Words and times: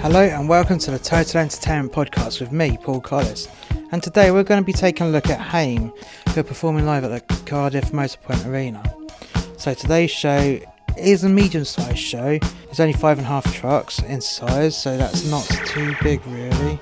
Hello 0.00 0.20
and 0.22 0.48
welcome 0.48 0.78
to 0.78 0.90
the 0.92 0.98
Total 0.98 1.40
Entertainment 1.40 1.92
Podcast 1.92 2.40
with 2.40 2.52
me, 2.52 2.78
Paul 2.80 3.00
Collis. 3.00 3.48
And 3.90 4.02
today 4.02 4.30
we're 4.30 4.44
going 4.44 4.60
to 4.60 4.64
be 4.64 4.72
taking 4.72 5.06
a 5.06 5.10
look 5.10 5.28
at 5.28 5.40
Haim, 5.40 5.92
who 6.32 6.40
are 6.40 6.44
performing 6.44 6.86
live 6.86 7.02
at 7.02 7.28
the 7.28 7.34
Cardiff 7.44 7.90
Motorpoint 7.90 8.46
Arena. 8.46 8.82
So 9.56 9.74
today's 9.74 10.10
show 10.12 10.60
is 10.96 11.24
a 11.24 11.28
medium-sized 11.28 11.98
show. 11.98 12.38
It's 12.70 12.78
only 12.78 12.92
five 12.92 13.18
and 13.18 13.26
a 13.26 13.28
half 13.28 13.52
trucks 13.54 13.98
in 14.00 14.20
size, 14.20 14.80
so 14.80 14.96
that's 14.96 15.28
not 15.28 15.44
too 15.66 15.96
big 16.02 16.24
really. 16.26 16.78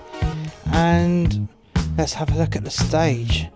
And 0.72 1.48
let's 1.96 2.14
have 2.14 2.34
a 2.34 2.36
look 2.36 2.56
at 2.56 2.64
the 2.64 2.70
stage. 2.70 3.46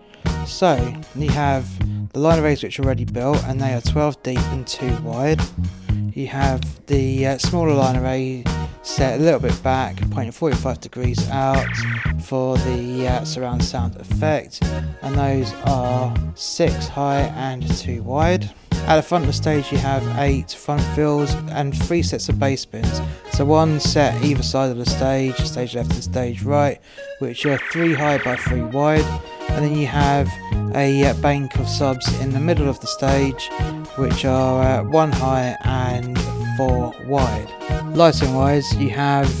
So 0.47 0.95
you 1.15 1.29
have 1.29 1.67
the 2.13 2.19
line 2.19 2.39
arrays 2.39 2.63
which 2.63 2.79
are 2.79 2.83
already 2.85 3.05
built, 3.05 3.43
and 3.43 3.61
they 3.61 3.73
are 3.73 3.81
12 3.81 4.23
deep 4.23 4.39
and 4.39 4.65
2 4.65 4.97
wide. 5.01 5.41
You 6.15 6.27
have 6.27 6.85
the 6.87 7.27
uh, 7.27 7.37
smaller 7.37 7.73
line 7.73 7.97
array 7.97 8.43
set 8.89 9.19
a 9.19 9.23
little 9.23 9.39
bit 9.39 9.61
back, 9.61 9.97
pointing 10.09 10.31
45 10.31 10.81
degrees 10.81 11.29
out 11.29 11.63
for 12.23 12.57
the 12.57 13.07
uh, 13.07 13.23
surround 13.23 13.63
sound 13.63 13.95
effect, 13.97 14.63
and 15.03 15.15
those 15.15 15.53
are 15.65 16.13
6 16.33 16.87
high 16.87 17.21
and 17.21 17.65
2 17.77 18.01
wide. 18.01 18.49
At 18.87 18.95
the 18.95 19.03
front 19.03 19.25
of 19.25 19.27
the 19.27 19.33
stage, 19.33 19.71
you 19.71 19.77
have 19.77 20.03
eight 20.17 20.51
front 20.51 20.81
fills 20.95 21.35
and 21.51 21.77
three 21.77 22.01
sets 22.01 22.27
of 22.29 22.39
bass 22.39 22.65
bins. 22.65 22.99
So 23.33 23.45
one 23.45 23.79
set 23.79 24.23
either 24.23 24.41
side 24.41 24.71
of 24.71 24.77
the 24.77 24.85
stage, 24.85 25.35
stage 25.35 25.75
left 25.75 25.93
and 25.93 26.03
stage 26.03 26.41
right, 26.41 26.81
which 27.19 27.45
are 27.45 27.59
three 27.71 27.93
high 27.93 28.17
by 28.17 28.35
three 28.37 28.63
wide. 28.63 29.05
And 29.49 29.65
then 29.65 29.75
you 29.75 29.85
have 29.85 30.27
a 30.73 31.05
uh, 31.05 31.13
bank 31.21 31.55
of 31.59 31.69
subs 31.69 32.07
in 32.21 32.31
the 32.31 32.39
middle 32.39 32.67
of 32.67 32.79
the 32.79 32.87
stage, 32.87 33.49
which 33.97 34.25
are 34.25 34.63
uh, 34.63 34.83
one 34.83 35.11
high 35.11 35.55
and 35.63 36.18
four 36.59 36.93
wide. 37.05 37.47
Lighting 37.95 38.33
wise, 38.33 38.75
you 38.75 38.89
have 38.89 39.33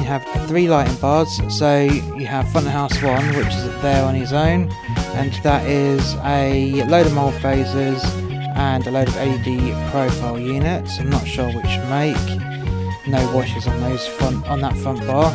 you 0.00 0.10
have 0.10 0.24
three 0.48 0.66
lighting 0.66 0.96
bars. 0.96 1.40
So 1.56 1.82
you 1.82 2.26
have 2.26 2.50
front 2.50 2.66
of 2.66 2.72
house 2.72 3.00
one, 3.00 3.24
which 3.36 3.46
is 3.46 3.64
there 3.80 4.04
on 4.04 4.16
his 4.16 4.32
own, 4.32 4.72
and 5.14 5.32
that 5.44 5.68
is 5.68 6.16
a 6.24 6.82
load 6.88 7.06
of 7.06 7.14
mold 7.14 7.34
phasers 7.34 8.02
and 8.56 8.84
a 8.88 8.90
load 8.90 9.06
of 9.06 9.14
LED 9.14 9.90
profile 9.92 10.36
units. 10.36 10.98
I'm 10.98 11.10
not 11.10 11.24
sure 11.28 11.46
which 11.46 11.78
make. 11.88 12.26
No 13.06 13.22
washers 13.32 13.68
on 13.68 13.80
those 13.82 14.04
front 14.04 14.44
on 14.48 14.62
that 14.62 14.76
front 14.78 14.98
bar. 15.06 15.32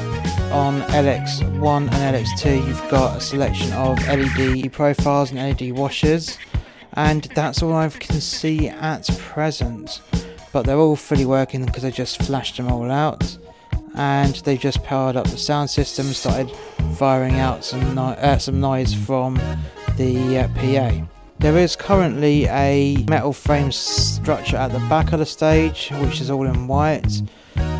On 0.51 0.81
LX1 0.89 1.89
and 1.93 2.15
LX2, 2.15 2.67
you've 2.67 2.89
got 2.89 3.15
a 3.15 3.21
selection 3.21 3.71
of 3.73 3.97
LED 4.07 4.73
profiles 4.73 5.31
and 5.31 5.39
LED 5.39 5.71
washers, 5.71 6.37
and 6.93 7.23
that's 7.35 7.61
all 7.61 7.73
I 7.73 7.89
can 7.89 8.21
see 8.21 8.67
at 8.69 9.07
present. 9.19 10.01
But 10.51 10.65
they're 10.65 10.77
all 10.77 10.95
fully 10.95 11.25
working 11.25 11.65
because 11.65 11.85
I 11.85 11.91
just 11.91 12.21
flashed 12.23 12.57
them 12.57 12.71
all 12.71 12.89
out 12.89 13.37
and 13.95 14.35
they 14.45 14.57
just 14.57 14.83
powered 14.83 15.15
up 15.15 15.27
the 15.27 15.37
sound 15.37 15.69
system 15.69 16.05
started 16.07 16.49
firing 16.95 17.35
out 17.35 17.65
some, 17.65 17.95
no- 17.95 18.15
uh, 18.19 18.37
some 18.37 18.59
noise 18.59 18.93
from 18.93 19.35
the 19.97 20.39
uh, 20.39 20.47
PA. 20.55 21.05
There 21.39 21.57
is 21.57 21.75
currently 21.75 22.45
a 22.47 22.97
metal 23.09 23.33
frame 23.33 23.71
structure 23.71 24.57
at 24.57 24.71
the 24.71 24.79
back 24.89 25.13
of 25.13 25.19
the 25.19 25.25
stage, 25.25 25.89
which 26.01 26.21
is 26.21 26.29
all 26.29 26.45
in 26.45 26.67
white. 26.67 27.21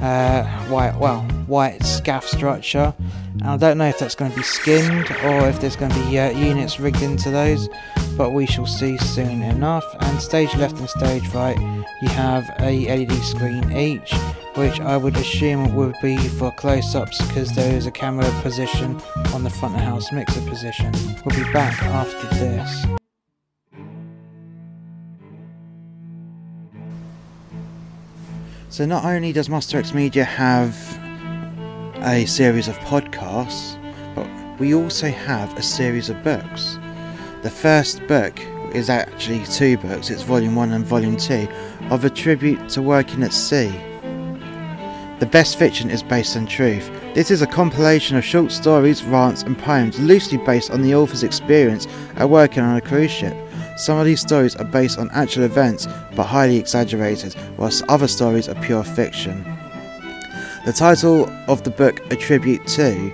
Uh, 0.01 0.43
white, 0.67 0.95
well, 0.97 1.21
white 1.47 1.83
scaff 1.83 2.25
structure. 2.25 2.93
And 3.41 3.47
I 3.47 3.57
don't 3.57 3.77
know 3.77 3.87
if 3.87 3.99
that's 3.99 4.15
going 4.15 4.31
to 4.31 4.37
be 4.37 4.43
skinned 4.43 5.11
or 5.23 5.47
if 5.47 5.59
there's 5.59 5.75
going 5.75 5.91
to 5.91 6.05
be 6.07 6.19
uh, 6.19 6.31
units 6.31 6.79
rigged 6.79 7.01
into 7.01 7.31
those, 7.31 7.69
but 8.17 8.31
we 8.31 8.45
shall 8.45 8.65
see 8.65 8.97
soon 8.97 9.41
enough. 9.41 9.85
And 10.01 10.21
stage 10.21 10.55
left 10.55 10.77
and 10.77 10.89
stage 10.89 11.27
right, 11.29 11.57
you 12.01 12.09
have 12.09 12.49
a 12.59 12.85
LED 12.87 13.11
screen 13.23 13.71
each, 13.71 14.13
which 14.55 14.79
I 14.79 14.97
would 14.97 15.17
assume 15.17 15.75
would 15.75 15.95
be 16.01 16.17
for 16.17 16.51
close-ups 16.51 17.25
because 17.27 17.53
there 17.53 17.75
is 17.75 17.85
a 17.85 17.91
camera 17.91 18.29
position 18.41 18.99
on 19.33 19.43
the 19.43 19.49
front 19.49 19.75
of 19.75 19.81
house 19.81 20.11
mixer 20.11 20.41
position. 20.41 20.93
We'll 21.25 21.45
be 21.45 21.51
back 21.51 21.81
after 21.83 22.27
this. 22.35 22.98
So 28.71 28.85
not 28.85 29.03
only 29.03 29.33
does 29.33 29.49
Monster 29.49 29.79
X 29.79 29.95
Media 29.95 30.23
have 30.23 30.75
a 32.03 32.25
series 32.27 32.67
of 32.67 32.77
podcasts, 32.79 33.75
but 34.13 34.27
we 34.59 34.75
also 34.75 35.09
have 35.09 35.57
a 35.57 35.63
series 35.63 36.07
of 36.07 36.23
books. 36.23 36.77
The 37.41 37.49
first 37.49 38.05
book 38.07 38.39
is 38.75 38.91
actually 38.91 39.43
two 39.45 39.77
books, 39.79 40.11
it's 40.11 40.21
volume 40.21 40.55
1 40.55 40.71
and 40.71 40.85
volume 40.85 41.17
2, 41.17 41.47
of 41.89 42.05
a 42.05 42.11
tribute 42.11 42.69
to 42.69 42.83
working 42.83 43.23
at 43.23 43.33
sea. 43.33 43.71
The 45.17 45.29
best 45.29 45.57
fiction 45.57 45.89
is 45.89 46.03
based 46.03 46.37
on 46.37 46.45
truth. 46.45 46.91
This 47.15 47.31
is 47.31 47.41
a 47.41 47.47
compilation 47.47 48.17
of 48.17 48.23
short 48.23 48.51
stories, 48.51 49.03
rants, 49.03 49.41
and 49.41 49.57
poems 49.57 49.99
loosely 49.99 50.37
based 50.37 50.69
on 50.69 50.83
the 50.83 50.93
author's 50.93 51.23
experience 51.23 51.87
at 52.17 52.29
working 52.29 52.61
on 52.61 52.77
a 52.77 52.81
cruise 52.81 53.09
ship. 53.09 53.35
Some 53.79 53.97
of 53.97 54.05
these 54.05 54.19
stories 54.19 54.57
are 54.57 54.65
based 54.65 54.99
on 54.99 55.09
actual 55.11 55.43
events 55.43 55.87
but 56.13 56.25
highly 56.25 56.57
exaggerated, 56.57 57.33
whilst 57.57 57.81
other 57.87 58.09
stories 58.09 58.49
are 58.49 58.61
pure 58.61 58.83
fiction. 58.83 59.41
The 60.65 60.73
title 60.73 61.29
of 61.47 61.63
the 61.63 61.69
book, 61.69 62.01
A 62.11 62.17
Tribute 62.17 62.67
To, 62.67 63.11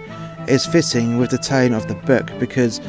is 0.48 0.66
fitting 0.66 1.20
with 1.20 1.30
the 1.30 1.38
tone 1.38 1.74
of 1.74 1.88
the 1.88 1.94
book 1.94 2.32
because, 2.40 2.82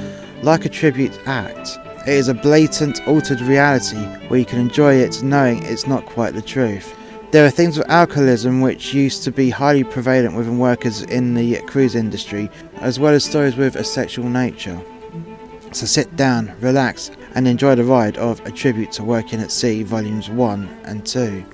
like 0.42 0.64
a 0.64 0.70
tribute 0.70 1.20
act, 1.26 1.78
it 2.06 2.14
is 2.14 2.28
a 2.28 2.34
blatant, 2.34 3.06
altered 3.06 3.42
reality 3.42 4.02
where 4.28 4.40
you 4.40 4.46
can 4.46 4.58
enjoy 4.58 4.94
it 4.94 5.22
knowing 5.22 5.62
it's 5.62 5.86
not 5.86 6.06
quite 6.06 6.32
the 6.32 6.40
truth. 6.40 6.96
There 7.30 7.44
are 7.44 7.50
things 7.50 7.76
with 7.76 7.90
alcoholism 7.90 8.62
which 8.62 8.94
used 8.94 9.22
to 9.24 9.30
be 9.30 9.50
highly 9.50 9.84
prevalent 9.84 10.34
within 10.34 10.58
workers 10.58 11.02
in 11.02 11.34
the 11.34 11.60
cruise 11.66 11.94
industry, 11.94 12.48
as 12.76 12.98
well 12.98 13.12
as 13.12 13.26
stories 13.26 13.56
with 13.56 13.76
a 13.76 13.84
sexual 13.84 14.30
nature. 14.30 14.80
So 15.72 15.84
sit 15.84 16.16
down, 16.16 16.54
relax, 16.60 17.10
and 17.36 17.46
enjoy 17.46 17.74
the 17.74 17.84
ride 17.84 18.16
of 18.16 18.44
A 18.46 18.50
Tribute 18.50 18.90
to 18.92 19.04
Working 19.04 19.42
at 19.42 19.52
Sea, 19.52 19.82
Volumes 19.82 20.30
1 20.30 20.80
and 20.84 21.04
2. 21.04 21.44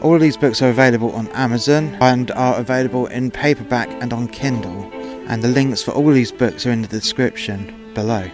All 0.00 0.14
of 0.14 0.22
these 0.22 0.36
books 0.36 0.62
are 0.62 0.70
available 0.70 1.12
on 1.12 1.28
Amazon 1.28 1.94
and 2.00 2.30
are 2.30 2.58
available 2.58 3.06
in 3.08 3.30
paperback 3.30 3.90
and 4.02 4.14
on 4.14 4.28
Kindle, 4.28 4.90
and 5.28 5.42
the 5.42 5.48
links 5.48 5.82
for 5.82 5.90
all 5.90 6.10
these 6.10 6.32
books 6.32 6.64
are 6.64 6.70
in 6.70 6.80
the 6.80 6.88
description 6.88 7.92
below. 7.92 8.30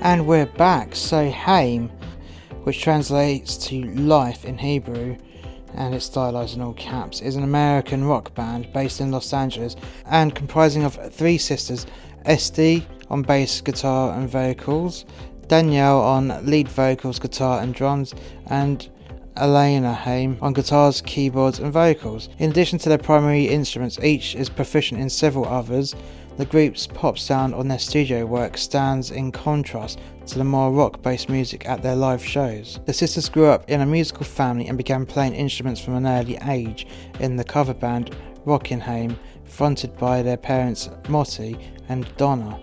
And 0.00 0.26
we're 0.26 0.46
back. 0.46 0.96
So, 0.96 1.30
Haim, 1.30 1.90
which 2.64 2.82
translates 2.82 3.56
to 3.68 3.84
life 3.84 4.44
in 4.44 4.58
Hebrew, 4.58 5.16
and 5.74 5.94
it's 5.94 6.06
stylized 6.06 6.56
in 6.56 6.62
all 6.62 6.74
caps, 6.74 7.20
is 7.20 7.36
an 7.36 7.44
American 7.44 8.04
rock 8.04 8.34
band 8.34 8.72
based 8.72 9.00
in 9.00 9.10
Los 9.10 9.32
Angeles 9.32 9.76
and 10.06 10.34
comprising 10.34 10.84
of 10.84 10.94
three 11.12 11.38
sisters 11.38 11.86
Este 12.24 12.82
on 13.10 13.22
bass, 13.22 13.60
guitar, 13.60 14.16
and 14.16 14.28
vocals, 14.28 15.04
Danielle 15.48 16.00
on 16.00 16.46
lead 16.46 16.68
vocals, 16.68 17.18
guitar, 17.18 17.60
and 17.60 17.74
drums, 17.74 18.14
and 18.46 18.88
Elena 19.36 19.94
Haim 19.94 20.38
on 20.40 20.52
guitars, 20.52 21.00
keyboards, 21.00 21.58
and 21.58 21.72
vocals. 21.72 22.28
In 22.38 22.50
addition 22.50 22.78
to 22.80 22.88
their 22.88 22.98
primary 22.98 23.46
instruments, 23.46 23.98
each 24.02 24.34
is 24.34 24.48
proficient 24.48 25.00
in 25.00 25.10
several 25.10 25.46
others. 25.46 25.94
The 26.38 26.46
group's 26.46 26.86
pop 26.86 27.18
sound 27.18 27.54
on 27.54 27.68
their 27.68 27.78
studio 27.78 28.24
work 28.24 28.56
stands 28.56 29.10
in 29.10 29.32
contrast 29.32 30.00
to 30.26 30.38
the 30.38 30.44
more 30.44 30.72
rock 30.72 31.02
based 31.02 31.28
music 31.28 31.68
at 31.68 31.82
their 31.82 31.94
live 31.94 32.24
shows. 32.24 32.80
The 32.86 32.92
sisters 32.94 33.28
grew 33.28 33.46
up 33.46 33.68
in 33.68 33.82
a 33.82 33.86
musical 33.86 34.24
family 34.24 34.66
and 34.66 34.78
began 34.78 35.04
playing 35.04 35.34
instruments 35.34 35.80
from 35.80 35.94
an 35.94 36.06
early 36.06 36.38
age 36.48 36.86
in 37.20 37.36
the 37.36 37.44
cover 37.44 37.74
band 37.74 38.16
Rockinhaim, 38.46 39.14
fronted 39.44 39.96
by 39.98 40.22
their 40.22 40.38
parents 40.38 40.88
Motti 41.04 41.60
and 41.88 42.08
Donna. 42.16 42.58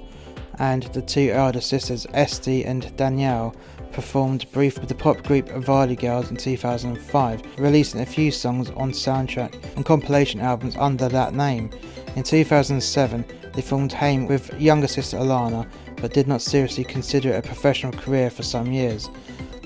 And 0.60 0.84
the 0.84 1.02
two 1.02 1.32
elder 1.32 1.62
sisters, 1.62 2.06
Este 2.14 2.66
and 2.66 2.96
Danielle, 2.98 3.56
performed 3.92 4.46
briefly 4.52 4.82
with 4.82 4.90
the 4.90 4.96
pop 4.96 5.24
group 5.24 5.50
Valli 5.50 5.96
Girls 5.96 6.30
in 6.30 6.38
2005, 6.38 7.42
releasing 7.58 8.02
a 8.02 8.06
few 8.06 8.32
songs 8.32 8.70
on 8.72 8.92
soundtrack 8.92 9.76
and 9.76 9.86
compilation 9.86 10.42
albums 10.42 10.76
under 10.78 11.10
that 11.10 11.34
name. 11.34 11.70
In 12.16 12.24
2007, 12.24 13.26
they 13.54 13.62
formed 13.62 13.94
Haim 13.94 14.28
with 14.28 14.54
younger 14.60 14.88
sister 14.88 15.18
Alana, 15.18 15.68
but 15.98 16.14
did 16.14 16.28
not 16.28 16.42
seriously 16.42 16.84
consider 16.84 17.34
a 17.34 17.42
professional 17.42 17.94
career 17.94 18.30
for 18.30 18.44
some 18.44 18.72
years. 18.72 19.10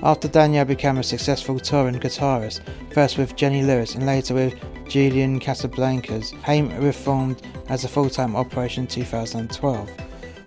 After 0.02 0.28
Danielle 0.28 0.64
became 0.64 0.98
a 0.98 1.02
successful 1.02 1.58
touring 1.58 1.98
guitarist, 1.98 2.60
first 2.92 3.18
with 3.18 3.36
Jenny 3.36 3.62
Lewis 3.62 3.94
and 3.94 4.06
later 4.06 4.34
with 4.34 4.54
Julian 4.88 5.40
Casablancas, 5.40 6.32
Haim 6.42 6.68
reformed 6.80 7.42
as 7.68 7.84
a 7.84 7.88
full-time 7.88 8.36
operation 8.36 8.84
in 8.84 8.88
2012. 8.88 9.90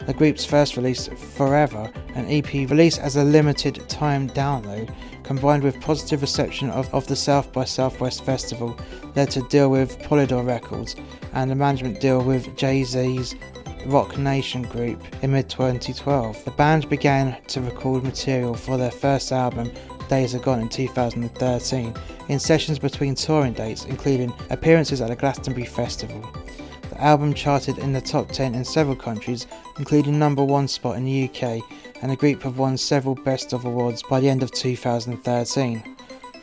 The 0.08 0.14
group's 0.14 0.46
first 0.46 0.78
release, 0.78 1.10
Forever, 1.36 1.92
an 2.16 2.28
EP 2.30 2.70
released 2.70 3.02
as 3.02 3.18
a 3.18 3.26
limited 3.26 3.90
time 3.90 4.30
download, 4.30 4.90
combined 5.24 5.64
with 5.64 5.82
positive 5.82 6.22
reception 6.22 6.70
of, 6.70 6.92
of 6.94 7.06
the 7.08 7.16
South 7.16 7.52
by 7.52 7.66
Southwest 7.66 8.24
Festival, 8.24 8.80
led 9.18 9.30
to 9.32 9.42
deal 9.50 9.70
with 9.70 10.00
Polydor 10.00 10.48
Records 10.48 10.96
and 11.34 11.52
a 11.52 11.56
management 11.56 12.00
deal 12.00 12.24
with 12.24 12.56
Jay 12.56 12.86
Z's 12.86 13.36
Roc 13.86 14.18
Nation 14.18 14.62
Group 14.62 15.04
in 15.22 15.34
mid 15.34 15.50
2012. 15.50 16.46
The 16.46 16.52
band 16.52 16.88
began 16.88 17.36
to 17.48 17.60
record 17.60 18.06
material 18.06 18.54
for 18.54 18.78
their 18.78 18.92
first 18.92 19.34
album, 19.34 19.70
Days 20.08 20.34
Are 20.34 20.40
Gone 20.40 20.62
in 20.62 20.70
2013 20.70 21.94
in 22.30 22.40
sessions 22.40 22.80
between 22.80 23.14
touring 23.14 23.52
dates, 23.52 23.84
including 23.84 24.34
appearances 24.52 25.02
at 25.02 25.10
the 25.10 25.18
Glastonbury 25.18 25.66
Festival. 25.66 26.26
The 26.98 27.04
album 27.04 27.36
charted 27.36 27.78
in 27.78 27.94
the 27.94 28.02
top 28.02 28.32
10 28.32 28.56
in 28.56 28.66
several 28.66 28.96
countries, 28.96 29.46
including 29.78 30.18
number 30.18 30.44
one 30.44 30.68
spot 30.68 30.98
in 30.98 31.06
the 31.06 31.26
UK, 31.26 31.62
and 32.02 32.12
the 32.12 32.16
group 32.16 32.42
have 32.42 32.58
won 32.58 32.76
several 32.76 33.14
Best 33.14 33.54
of 33.54 33.66
Awards 33.66 34.02
by 34.02 34.20
the 34.20 34.28
end 34.28 34.42
of 34.42 34.52
2013. 34.52 35.97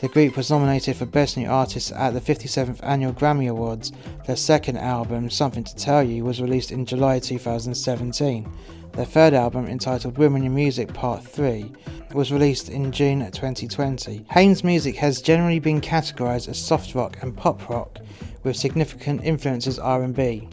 The 0.04 0.10
group 0.10 0.36
was 0.36 0.50
nominated 0.50 0.96
for 0.96 1.06
Best 1.06 1.38
New 1.38 1.48
Artist 1.48 1.90
at 1.92 2.12
the 2.12 2.20
57th 2.20 2.78
Annual 2.82 3.14
Grammy 3.14 3.48
Awards. 3.48 3.90
Their 4.26 4.36
second 4.36 4.76
album, 4.76 5.30
Something 5.30 5.64
to 5.64 5.74
Tell 5.74 6.02
You, 6.02 6.26
was 6.26 6.42
released 6.42 6.72
in 6.72 6.84
July 6.84 7.18
2017. 7.18 8.46
Their 8.92 9.04
third 9.06 9.32
album, 9.32 9.66
entitled 9.66 10.18
Women 10.18 10.44
in 10.44 10.54
Music 10.54 10.92
Part 10.92 11.24
3, 11.24 11.72
was 12.12 12.30
released 12.30 12.68
in 12.68 12.92
June 12.92 13.20
2020. 13.20 14.26
Haim's 14.28 14.62
music 14.62 14.94
has 14.96 15.22
generally 15.22 15.58
been 15.58 15.80
categorized 15.80 16.50
as 16.50 16.58
soft 16.58 16.94
rock 16.94 17.16
and 17.22 17.34
pop 17.34 17.66
rock, 17.70 17.98
with 18.42 18.56
significant 18.56 19.24
influences 19.24 19.78
R&B. 19.78 20.46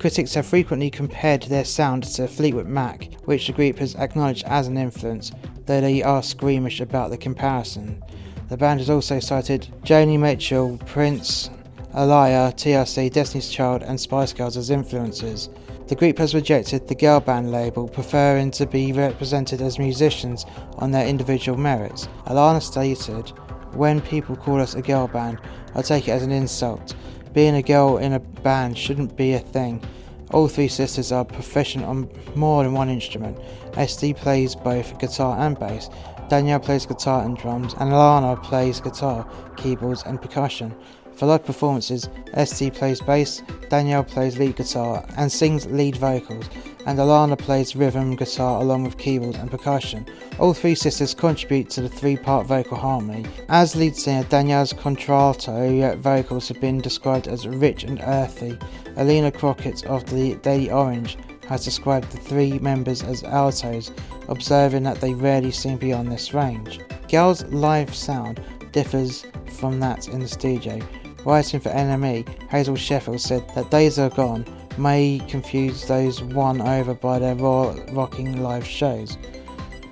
Critics 0.00 0.34
have 0.34 0.46
frequently 0.46 0.90
compared 0.90 1.42
their 1.42 1.64
sound 1.64 2.02
to 2.02 2.26
Fleetwood 2.26 2.66
Mac, 2.66 3.14
which 3.26 3.46
the 3.46 3.52
group 3.52 3.78
has 3.78 3.94
acknowledged 3.94 4.44
as 4.46 4.66
an 4.66 4.76
influence, 4.76 5.30
though 5.66 5.80
they 5.80 6.02
are 6.02 6.20
squeamish 6.20 6.80
about 6.80 7.10
the 7.10 7.16
comparison. 7.16 8.02
The 8.48 8.56
band 8.56 8.80
has 8.80 8.88
also 8.88 9.20
cited 9.20 9.68
Joni 9.82 10.18
Mitchell, 10.18 10.78
Prince, 10.86 11.50
Aaliyah, 11.94 12.54
TLC, 12.54 13.12
Destiny's 13.12 13.50
Child, 13.50 13.82
and 13.82 14.00
Spice 14.00 14.32
Girls 14.32 14.56
as 14.56 14.70
influences. 14.70 15.50
The 15.88 15.94
group 15.94 16.16
has 16.16 16.34
rejected 16.34 16.88
the 16.88 16.94
girl 16.94 17.20
band 17.20 17.52
label, 17.52 17.88
preferring 17.88 18.50
to 18.52 18.64
be 18.64 18.92
represented 18.92 19.60
as 19.60 19.78
musicians 19.78 20.46
on 20.78 20.90
their 20.90 21.06
individual 21.06 21.58
merits. 21.58 22.08
Alana 22.26 22.62
stated, 22.62 23.28
When 23.74 24.00
people 24.00 24.34
call 24.34 24.62
us 24.62 24.74
a 24.74 24.82
girl 24.82 25.08
band, 25.08 25.40
I 25.74 25.82
take 25.82 26.08
it 26.08 26.12
as 26.12 26.22
an 26.22 26.32
insult. 26.32 26.94
Being 27.34 27.54
a 27.54 27.62
girl 27.62 27.98
in 27.98 28.14
a 28.14 28.20
band 28.20 28.78
shouldn't 28.78 29.14
be 29.14 29.34
a 29.34 29.38
thing. 29.38 29.82
All 30.30 30.48
three 30.48 30.68
sisters 30.68 31.12
are 31.12 31.24
proficient 31.24 31.84
on 31.84 32.10
more 32.34 32.62
than 32.62 32.72
one 32.72 32.88
instrument. 32.88 33.38
Este 33.76 34.14
plays 34.16 34.54
both 34.54 34.98
guitar 34.98 35.38
and 35.38 35.58
bass, 35.58 35.90
Danielle 36.28 36.60
plays 36.60 36.86
guitar 36.86 37.24
and 37.24 37.36
drums, 37.36 37.74
and 37.74 37.90
Alana 37.90 38.42
plays 38.42 38.80
guitar, 38.80 39.26
keyboards, 39.56 40.02
and 40.04 40.20
percussion. 40.20 40.74
For 41.14 41.26
live 41.26 41.44
performances, 41.44 42.08
Este 42.34 42.72
plays 42.72 43.00
bass, 43.00 43.42
Danielle 43.70 44.04
plays 44.04 44.38
lead 44.38 44.54
guitar 44.54 45.04
and 45.16 45.32
sings 45.32 45.66
lead 45.66 45.96
vocals, 45.96 46.48
and 46.86 46.96
Alana 46.98 47.36
plays 47.36 47.74
rhythm 47.74 48.14
guitar 48.14 48.60
along 48.60 48.84
with 48.84 48.98
keyboard 48.98 49.34
and 49.34 49.50
percussion. 49.50 50.06
All 50.38 50.54
three 50.54 50.76
sisters 50.76 51.14
contribute 51.14 51.70
to 51.70 51.80
the 51.80 51.88
three 51.88 52.16
part 52.16 52.46
vocal 52.46 52.76
harmony. 52.76 53.26
As 53.48 53.74
lead 53.74 53.96
singer, 53.96 54.22
Danielle's 54.28 54.72
contralto 54.72 55.96
vocals 55.96 56.46
have 56.46 56.60
been 56.60 56.78
described 56.78 57.26
as 57.26 57.48
rich 57.48 57.82
and 57.82 58.00
earthy. 58.04 58.56
Alina 58.96 59.32
Crockett 59.32 59.84
of 59.86 60.08
the 60.10 60.36
Daily 60.36 60.70
Orange 60.70 61.16
has 61.48 61.64
described 61.64 62.10
the 62.10 62.18
three 62.18 62.58
members 62.58 63.02
as 63.02 63.24
altos, 63.24 63.90
observing 64.28 64.82
that 64.82 65.00
they 65.00 65.14
rarely 65.14 65.50
seem 65.50 65.78
beyond 65.78 66.10
this 66.10 66.34
range. 66.34 66.80
Gal's 67.08 67.44
live 67.46 67.94
sound 67.94 68.40
differs 68.72 69.24
from 69.58 69.80
that 69.80 70.08
in 70.08 70.20
the 70.20 70.28
studio. 70.28 70.78
Writing 71.24 71.60
for 71.60 71.70
NME, 71.70 72.48
Hazel 72.50 72.76
Sheffield 72.76 73.20
said 73.20 73.44
that 73.54 73.70
Days 73.70 73.98
Are 73.98 74.10
Gone 74.10 74.44
may 74.76 75.20
confuse 75.28 75.86
those 75.86 76.22
won 76.22 76.60
over 76.60 76.94
by 76.94 77.18
their 77.18 77.34
raw 77.34 77.74
rocking 77.92 78.42
live 78.42 78.66
shows. 78.66 79.18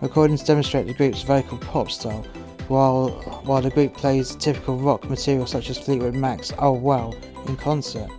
Recordings 0.00 0.44
demonstrate 0.44 0.86
the 0.86 0.94
group's 0.94 1.22
vocal 1.22 1.58
pop 1.58 1.90
style, 1.90 2.22
while 2.68 3.08
while 3.44 3.62
the 3.62 3.70
group 3.70 3.94
plays 3.94 4.36
typical 4.36 4.76
rock 4.76 5.08
material 5.08 5.46
such 5.46 5.70
as 5.70 5.78
Fleetwood 5.78 6.14
Mac's 6.14 6.52
Oh 6.58 6.72
Well 6.72 7.14
in 7.48 7.56
concert. 7.56 8.10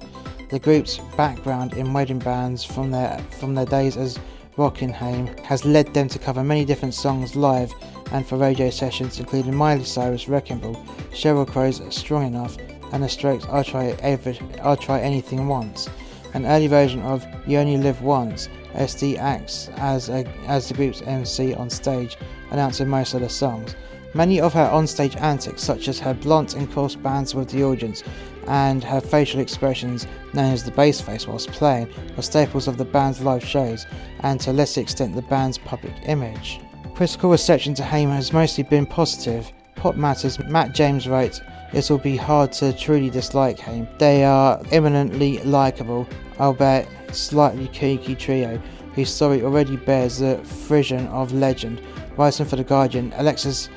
The 0.49 0.59
group's 0.59 0.99
background 1.17 1.73
in 1.73 1.91
wedding 1.91 2.19
bands 2.19 2.63
from 2.63 2.89
their 2.89 3.17
from 3.37 3.53
their 3.53 3.65
days 3.65 3.97
as 3.97 4.17
Rockin' 4.55 4.93
Haim 4.93 5.27
has 5.43 5.65
led 5.65 5.93
them 5.93 6.07
to 6.07 6.17
cover 6.17 6.41
many 6.41 6.63
different 6.63 6.93
songs 6.93 7.35
live 7.35 7.73
and 8.13 8.25
for 8.25 8.37
radio 8.37 8.69
sessions, 8.69 9.19
including 9.19 9.53
Miley 9.53 9.83
Cyrus' 9.83 10.29
Wrecking 10.29 10.59
Ball, 10.59 10.75
Sheryl 11.11 11.45
Crow's 11.45 11.81
Strong 11.93 12.27
Enough, 12.27 12.57
and 12.93 13.03
The 13.03 13.09
Strokes' 13.09 13.45
I'll 13.49 13.65
Try, 13.65 13.87
Ever, 13.99 14.33
I'll 14.63 14.77
Try 14.77 15.01
Anything 15.01 15.49
Once. 15.49 15.89
An 16.33 16.45
early 16.45 16.67
version 16.67 17.01
of 17.01 17.25
You 17.45 17.59
Only 17.59 17.75
Live 17.75 18.01
Once, 18.01 18.47
Este 18.73 19.17
acts 19.17 19.69
as, 19.75 20.07
a, 20.07 20.25
as 20.47 20.69
the 20.69 20.75
group's 20.75 21.01
MC 21.01 21.53
on 21.55 21.69
stage, 21.69 22.17
announcing 22.51 22.87
most 22.87 23.13
of 23.13 23.19
the 23.19 23.29
songs. 23.29 23.75
Many 24.13 24.39
of 24.39 24.53
her 24.53 24.69
onstage 24.71 25.19
antics, 25.21 25.61
such 25.61 25.89
as 25.89 25.99
her 25.99 26.13
blunt 26.13 26.55
and 26.55 26.71
coarse 26.71 26.95
bands 26.95 27.35
with 27.35 27.49
the 27.49 27.63
audience, 27.63 28.03
and 28.47 28.83
her 28.83 29.01
facial 29.01 29.39
expressions, 29.39 30.07
known 30.33 30.53
as 30.53 30.63
the 30.63 30.71
bass 30.71 31.01
face 31.01 31.27
whilst 31.27 31.51
playing, 31.51 31.89
are 32.17 32.21
staples 32.21 32.67
of 32.67 32.77
the 32.77 32.85
band's 32.85 33.21
live 33.21 33.43
shows 33.43 33.85
and 34.21 34.39
to 34.41 34.51
a 34.51 34.53
lesser 34.53 34.81
extent 34.81 35.15
the 35.15 35.21
band's 35.23 35.57
public 35.57 35.93
image. 36.05 36.59
Critical 36.95 37.29
reception 37.29 37.73
to 37.75 37.83
Haim 37.83 38.09
has 38.09 38.33
mostly 38.33 38.63
been 38.63 38.85
positive. 38.85 39.51
Pop 39.75 39.95
Matters, 39.95 40.39
Matt 40.39 40.73
James 40.73 41.07
wrote, 41.07 41.41
It 41.73 41.89
will 41.89 41.99
be 41.99 42.15
hard 42.15 42.51
to 42.53 42.73
truly 42.73 43.09
dislike 43.09 43.59
Haim. 43.59 43.87
They 43.99 44.23
are 44.23 44.59
eminently 44.71 45.39
likable, 45.43 46.07
albeit 46.39 46.87
slightly 47.11 47.67
kooky 47.67 48.17
trio, 48.17 48.59
whose 48.95 49.13
story 49.13 49.43
already 49.43 49.75
bears 49.77 50.17
the 50.17 50.37
frisson 50.39 51.05
of 51.07 51.33
legend. 51.33 51.81
Writing 52.17 52.47
for 52.47 52.55
The 52.55 52.63
Guardian, 52.63 53.13
Alexis 53.17 53.69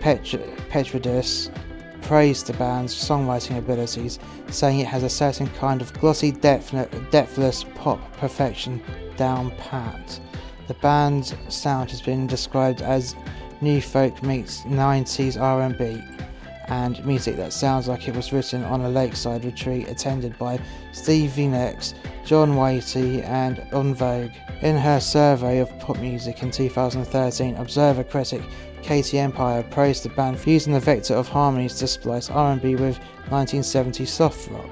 Petr- 0.00 0.44
Petridis 0.68 1.50
praised 2.06 2.46
the 2.46 2.52
band's 2.54 2.94
songwriting 2.94 3.58
abilities, 3.58 4.18
saying 4.48 4.80
it 4.80 4.86
has 4.86 5.02
a 5.02 5.08
certain 5.08 5.48
kind 5.48 5.82
of 5.82 5.92
glossy, 6.00 6.30
depthless 6.30 7.64
pop 7.74 8.00
perfection 8.18 8.80
down 9.16 9.50
pat. 9.58 10.20
The 10.68 10.74
band's 10.74 11.34
sound 11.48 11.90
has 11.90 12.00
been 12.00 12.26
described 12.26 12.80
as 12.80 13.16
new 13.60 13.80
folk 13.80 14.22
meets 14.22 14.62
90s 14.62 15.40
R&B 15.40 16.02
and 16.68 17.04
music 17.04 17.36
that 17.36 17.52
sounds 17.52 17.88
like 17.88 18.08
it 18.08 18.14
was 18.14 18.32
written 18.32 18.64
on 18.64 18.80
a 18.82 18.88
lakeside 18.88 19.44
retreat 19.44 19.88
attended 19.88 20.36
by 20.38 20.58
Stevie 20.92 21.46
Nicks, 21.46 21.94
John 22.24 22.56
Waite 22.56 22.96
and 23.24 23.58
En 23.72 23.94
Vogue. 23.94 24.32
In 24.62 24.76
her 24.76 25.00
survey 25.00 25.58
of 25.58 25.78
pop 25.78 25.98
music 25.98 26.42
in 26.42 26.50
2013, 26.50 27.56
Observer 27.56 28.04
critic 28.04 28.42
Kitty 28.86 29.18
Empire 29.18 29.64
praised 29.64 30.04
the 30.04 30.10
band 30.10 30.38
for 30.38 30.48
using 30.48 30.72
the 30.72 30.78
vector 30.78 31.14
of 31.14 31.26
harmonies 31.26 31.74
to 31.74 31.88
splice 31.88 32.30
R&B 32.30 32.76
with 32.76 33.00
1970s 33.30 34.06
soft 34.06 34.48
rock. 34.48 34.70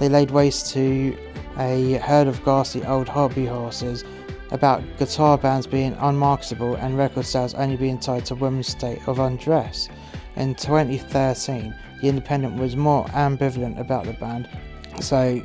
They 0.00 0.08
laid 0.08 0.32
waste 0.32 0.72
to 0.72 1.16
a 1.56 1.92
herd 1.98 2.26
of 2.26 2.44
ghastly 2.44 2.84
old 2.84 3.08
hobby 3.08 3.46
horses 3.46 4.02
about 4.50 4.82
guitar 4.98 5.38
bands 5.38 5.68
being 5.68 5.92
unmarketable 6.00 6.74
and 6.74 6.98
record 6.98 7.26
sales 7.26 7.54
only 7.54 7.76
being 7.76 8.00
tied 8.00 8.26
to 8.26 8.34
women's 8.34 8.66
state 8.66 9.06
of 9.06 9.20
undress. 9.20 9.88
In 10.34 10.56
2013, 10.56 11.72
The 12.00 12.08
Independent 12.08 12.56
was 12.56 12.74
more 12.74 13.04
ambivalent 13.10 13.78
about 13.78 14.06
the 14.06 14.14
band, 14.14 14.48
so 15.00 15.40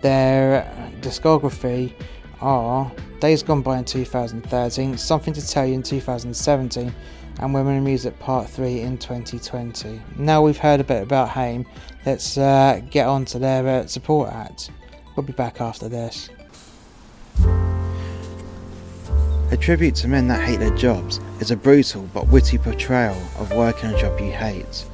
their 0.00 0.66
discography 1.02 1.92
are 2.40 2.90
Days 3.20 3.42
Gone 3.42 3.60
By 3.60 3.76
in 3.76 3.84
2013, 3.84 4.96
Something 4.96 5.34
to 5.34 5.46
Tell 5.46 5.66
You 5.66 5.74
in 5.74 5.82
2017, 5.82 6.90
and 7.40 7.54
Women 7.54 7.76
in 7.76 7.84
Music 7.84 8.18
Part 8.18 8.50
3 8.50 8.80
in 8.80 8.98
2020. 8.98 10.00
Now 10.16 10.42
we've 10.42 10.58
heard 10.58 10.78
a 10.78 10.84
bit 10.84 11.02
about 11.02 11.30
Haim, 11.30 11.64
let's 12.04 12.36
uh, 12.36 12.82
get 12.90 13.06
on 13.06 13.24
to 13.26 13.38
their 13.38 13.66
uh, 13.66 13.86
support 13.86 14.30
act. 14.30 14.70
We'll 15.16 15.24
be 15.24 15.32
back 15.32 15.60
after 15.60 15.88
this. 15.88 16.28
A 19.50 19.56
tribute 19.58 19.94
to 19.96 20.08
men 20.08 20.28
that 20.28 20.44
hate 20.44 20.60
their 20.60 20.76
jobs 20.76 21.18
is 21.40 21.50
a 21.50 21.56
brutal 21.56 22.08
but 22.12 22.28
witty 22.28 22.58
portrayal 22.58 23.16
of 23.38 23.50
working 23.52 23.90
a 23.90 23.98
job 23.98 24.20
you 24.20 24.32
hate. 24.32 24.84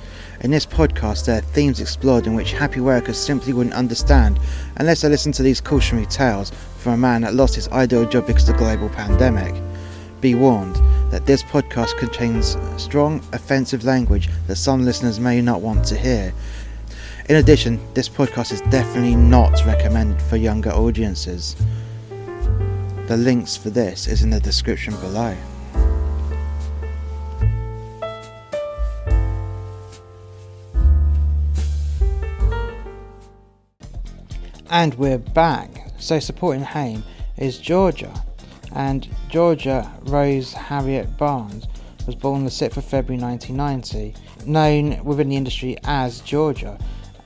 In 0.40 0.50
this 0.50 0.66
podcast, 0.66 1.26
there 1.26 1.38
are 1.38 1.42
themes 1.42 1.80
explored 1.80 2.26
in 2.26 2.34
which 2.34 2.52
happy 2.52 2.80
workers 2.80 3.18
simply 3.18 3.54
wouldn't 3.54 3.74
understand 3.74 4.38
unless 4.76 5.00
they 5.00 5.08
listened 5.08 5.34
to 5.34 5.42
these 5.42 5.60
cautionary 5.60 6.06
tales 6.06 6.52
from 6.78 6.92
a 6.92 6.96
man 6.96 7.22
that 7.22 7.34
lost 7.34 7.56
his 7.56 7.68
ideal 7.68 8.08
job 8.08 8.26
because 8.26 8.48
of 8.48 8.54
the 8.54 8.58
global 8.58 8.88
pandemic. 8.90 9.60
Be 10.20 10.34
warned, 10.34 10.76
that 11.10 11.26
this 11.26 11.42
podcast 11.42 11.96
contains 11.98 12.56
strong, 12.76 13.22
offensive 13.32 13.84
language 13.84 14.28
that 14.46 14.56
some 14.56 14.84
listeners 14.84 15.20
may 15.20 15.40
not 15.40 15.60
want 15.60 15.84
to 15.86 15.96
hear. 15.96 16.32
In 17.28 17.36
addition, 17.36 17.80
this 17.94 18.08
podcast 18.08 18.52
is 18.52 18.60
definitely 18.62 19.16
not 19.16 19.64
recommended 19.64 20.20
for 20.22 20.36
younger 20.36 20.70
audiences. 20.70 21.56
The 23.06 23.16
links 23.16 23.56
for 23.56 23.70
this 23.70 24.06
is 24.06 24.22
in 24.22 24.30
the 24.30 24.40
description 24.40 24.94
below. 24.96 25.36
And 34.68 34.94
we're 34.94 35.18
back. 35.18 35.70
So 35.98 36.18
supporting 36.18 36.62
Haim 36.62 37.04
is 37.38 37.58
Georgia 37.58 38.12
and 38.76 39.08
Georgia 39.30 39.90
Rose 40.02 40.52
Harriet 40.52 41.16
Barnes, 41.16 41.66
was 42.04 42.14
born 42.14 42.44
the 42.44 42.50
6th 42.50 42.76
of 42.76 42.84
February 42.84 43.20
1990, 43.20 44.14
known 44.44 45.02
within 45.02 45.30
the 45.30 45.36
industry 45.36 45.78
as 45.84 46.20
Georgia, 46.20 46.78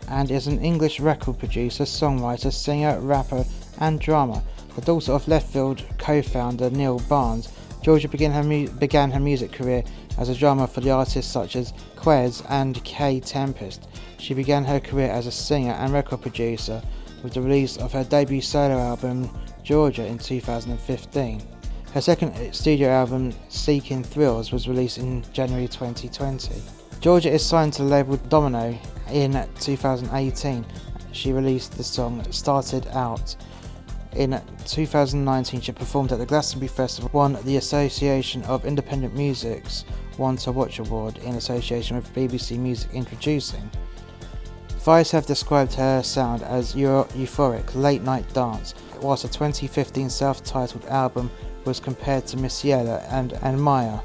and 0.08 0.30
is 0.30 0.46
an 0.46 0.60
English 0.60 1.00
record 1.00 1.38
producer, 1.38 1.82
songwriter, 1.82 2.52
singer, 2.52 3.00
rapper, 3.00 3.44
and 3.80 4.00
drama. 4.00 4.42
The 4.76 4.82
daughter 4.82 5.12
of 5.12 5.24
Leftfield 5.26 5.82
co-founder 5.98 6.70
Neil 6.70 7.00
Barnes, 7.08 7.48
Georgia 7.82 8.08
began 8.08 8.30
her, 8.30 8.44
mu- 8.44 8.68
began 8.68 9.10
her 9.10 9.20
music 9.20 9.50
career 9.50 9.82
as 10.18 10.28
a 10.28 10.36
drummer 10.36 10.68
for 10.68 10.80
the 10.80 10.92
artists 10.92 11.32
such 11.32 11.56
as 11.56 11.72
Kwes 11.96 12.44
and 12.48 12.76
Kae 12.84 13.24
Tempest. 13.24 13.88
She 14.18 14.34
began 14.34 14.64
her 14.64 14.78
career 14.78 15.10
as 15.10 15.26
a 15.26 15.32
singer 15.32 15.72
and 15.72 15.92
record 15.92 16.22
producer 16.22 16.80
with 17.24 17.34
the 17.34 17.42
release 17.42 17.76
of 17.76 17.92
her 17.92 18.04
debut 18.04 18.40
solo 18.40 18.78
album 18.78 19.28
Georgia 19.62 20.06
in 20.06 20.18
2015. 20.18 21.42
Her 21.92 22.00
second 22.00 22.54
studio 22.54 22.88
album, 22.88 23.32
Seeking 23.48 24.04
Thrills, 24.04 24.52
was 24.52 24.68
released 24.68 24.98
in 24.98 25.24
January 25.32 25.66
2020. 25.66 26.62
Georgia 27.00 27.30
is 27.30 27.44
signed 27.44 27.72
to 27.72 27.82
the 27.82 27.88
label 27.88 28.16
Domino 28.28 28.78
in 29.10 29.48
2018. 29.58 30.64
She 31.12 31.32
released 31.32 31.76
the 31.76 31.82
song 31.82 32.24
Started 32.30 32.86
Out. 32.88 33.34
In 34.14 34.40
2019, 34.66 35.60
she 35.60 35.72
performed 35.72 36.12
at 36.12 36.18
the 36.18 36.26
Glastonbury 36.26 36.68
Festival, 36.68 37.10
won 37.12 37.38
the 37.44 37.56
Association 37.56 38.42
of 38.44 38.64
Independent 38.64 39.14
Music's 39.14 39.84
One 40.16 40.36
to 40.38 40.52
Watch 40.52 40.78
Award 40.78 41.18
in 41.18 41.36
association 41.36 41.96
with 41.96 42.12
BBC 42.12 42.58
Music 42.58 42.92
Introducing. 42.92 43.70
Vice 44.84 45.10
have 45.10 45.26
described 45.26 45.74
her 45.74 46.02
sound 46.02 46.42
as 46.42 46.74
euphoric 46.74 47.74
late 47.74 48.00
night 48.00 48.26
dance, 48.32 48.74
whilst 49.02 49.24
a 49.24 49.28
2015 49.28 50.08
self 50.08 50.42
titled 50.42 50.86
album 50.86 51.30
was 51.66 51.78
compared 51.78 52.26
to 52.26 52.38
Missy 52.38 52.72
Elliott 52.72 53.02
and, 53.10 53.34
and 53.42 53.60
Maya. 53.60 53.98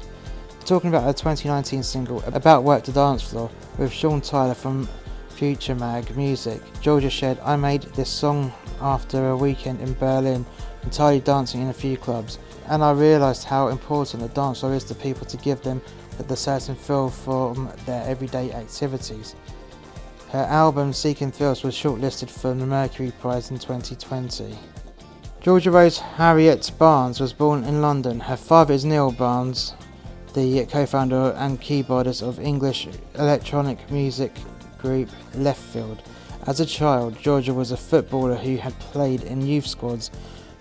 Talking 0.66 0.90
about 0.90 1.04
her 1.04 1.14
2019 1.14 1.82
single 1.82 2.22
About 2.26 2.62
Work 2.62 2.84
to 2.84 2.92
Dance 2.92 3.22
Floor 3.22 3.50
with 3.78 3.90
Sean 3.90 4.20
Tyler 4.20 4.52
from 4.52 4.86
Future 5.30 5.74
Mag 5.74 6.14
Music, 6.14 6.60
Georgia 6.82 7.08
shared, 7.08 7.38
I 7.40 7.56
made 7.56 7.84
this 7.94 8.10
song 8.10 8.52
after 8.82 9.30
a 9.30 9.36
weekend 9.36 9.80
in 9.80 9.94
Berlin, 9.94 10.44
entirely 10.82 11.20
dancing 11.20 11.62
in 11.62 11.68
a 11.68 11.72
few 11.72 11.96
clubs, 11.96 12.38
and 12.68 12.84
I 12.84 12.92
realised 12.92 13.44
how 13.44 13.68
important 13.68 14.22
the 14.22 14.28
dance 14.28 14.60
floor 14.60 14.74
is 14.74 14.84
to 14.84 14.94
people 14.94 15.26
to 15.26 15.38
give 15.38 15.62
them 15.62 15.80
the 16.28 16.36
certain 16.36 16.74
feel 16.74 17.08
from 17.08 17.72
their 17.86 18.06
everyday 18.06 18.52
activities. 18.52 19.34
Her 20.36 20.42
album 20.42 20.92
Seeking 20.92 21.32
Thrills 21.32 21.64
was 21.64 21.74
shortlisted 21.74 22.28
for 22.28 22.52
the 22.52 22.66
Mercury 22.66 23.10
Prize 23.22 23.50
in 23.50 23.58
2020. 23.58 24.54
Georgia 25.40 25.70
Rose 25.70 25.96
Harriet 25.96 26.70
Barnes 26.78 27.20
was 27.20 27.32
born 27.32 27.64
in 27.64 27.80
London. 27.80 28.20
Her 28.20 28.36
father 28.36 28.74
is 28.74 28.84
Neil 28.84 29.10
Barnes, 29.10 29.72
the 30.34 30.66
co-founder 30.66 31.34
and 31.38 31.58
keyboardist 31.58 32.22
of 32.22 32.38
English 32.38 32.86
electronic 33.14 33.90
music 33.90 34.34
group 34.76 35.08
Leftfield. 35.36 36.00
As 36.46 36.60
a 36.60 36.66
child, 36.66 37.18
Georgia 37.18 37.54
was 37.54 37.70
a 37.70 37.76
footballer 37.78 38.34
who 38.34 38.58
had 38.58 38.78
played 38.78 39.22
in 39.22 39.40
youth 39.40 39.66
squads 39.66 40.10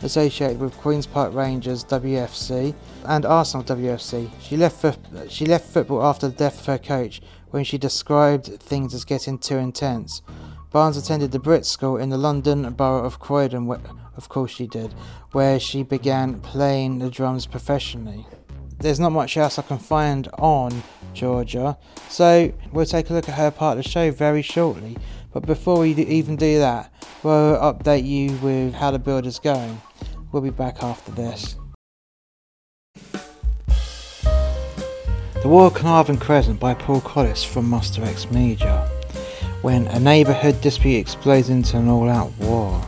associated 0.02 0.60
with 0.60 0.78
Queen's 0.78 1.06
Park 1.06 1.34
Rangers 1.34 1.84
WFC 1.84 2.74
and 3.04 3.26
Arsenal 3.26 3.66
WFC. 3.66 4.30
She 4.40 4.56
left 4.56 4.80
for, 4.80 4.96
she 5.28 5.46
left 5.46 5.68
football 5.68 6.02
after 6.02 6.30
the 6.30 6.36
death 6.36 6.62
of 6.62 6.66
her 6.68 6.78
coach 6.78 7.22
when 7.56 7.64
she 7.64 7.78
described 7.78 8.48
things 8.60 8.94
as 8.94 9.06
getting 9.06 9.38
too 9.38 9.56
intense. 9.56 10.22
Barnes 10.74 10.98
attended 10.98 11.32
the 11.32 11.40
Brit 11.40 11.66
School 11.66 11.96
in 11.96 12.10
the 12.10 12.18
London 12.18 12.70
borough 12.74 13.06
of 13.06 13.18
Croydon, 13.18 13.66
where, 13.66 13.80
of 14.18 14.28
course 14.28 14.52
she 14.52 14.68
did, 14.68 14.94
where 15.32 15.58
she 15.58 15.82
began 15.82 16.42
playing 16.42 17.00
the 17.00 17.10
drums 17.10 17.46
professionally. 17.46 18.28
There's 18.80 19.00
not 19.00 19.14
much 19.14 19.38
else 19.38 19.58
I 19.58 19.62
can 19.62 19.78
find 19.78 20.28
on 20.38 20.84
Georgia, 21.14 21.78
so 22.10 22.52
we'll 22.74 22.86
take 22.86 23.10
a 23.10 23.14
look 23.14 23.30
at 23.30 23.36
her 23.36 23.52
part 23.52 23.78
of 23.78 23.86
the 23.86 23.90
show 23.90 24.12
very 24.12 24.42
shortly. 24.42 24.98
But 25.32 25.46
before 25.46 25.80
we 25.80 25.92
even 25.92 26.36
do 26.36 26.60
that, 26.60 26.92
we'll 27.24 27.56
update 27.56 28.06
you 28.06 28.36
with 28.40 28.74
how 28.74 28.92
the 28.92 29.00
build 29.00 29.26
is 29.26 29.40
going. 29.40 29.80
We'll 30.34 30.44
be 30.44 30.50
back 30.50 30.84
after 30.84 31.14
this. 31.14 31.56
The 35.46 35.52
War 35.52 35.68
of 35.68 35.76
Carnarvon 35.76 36.18
Crescent 36.18 36.60
by 36.60 36.74
Paul 36.74 37.02
Collis 37.02 37.44
from 37.44 37.70
Muster 37.70 38.04
X 38.04 38.32
Media. 38.32 38.90
When 39.62 39.86
a 39.86 40.00
neighbourhood 40.00 40.60
dispute 40.60 40.98
explodes 40.98 41.50
into 41.50 41.78
an 41.78 41.88
all 41.88 42.10
out 42.10 42.32
war. 42.40 42.82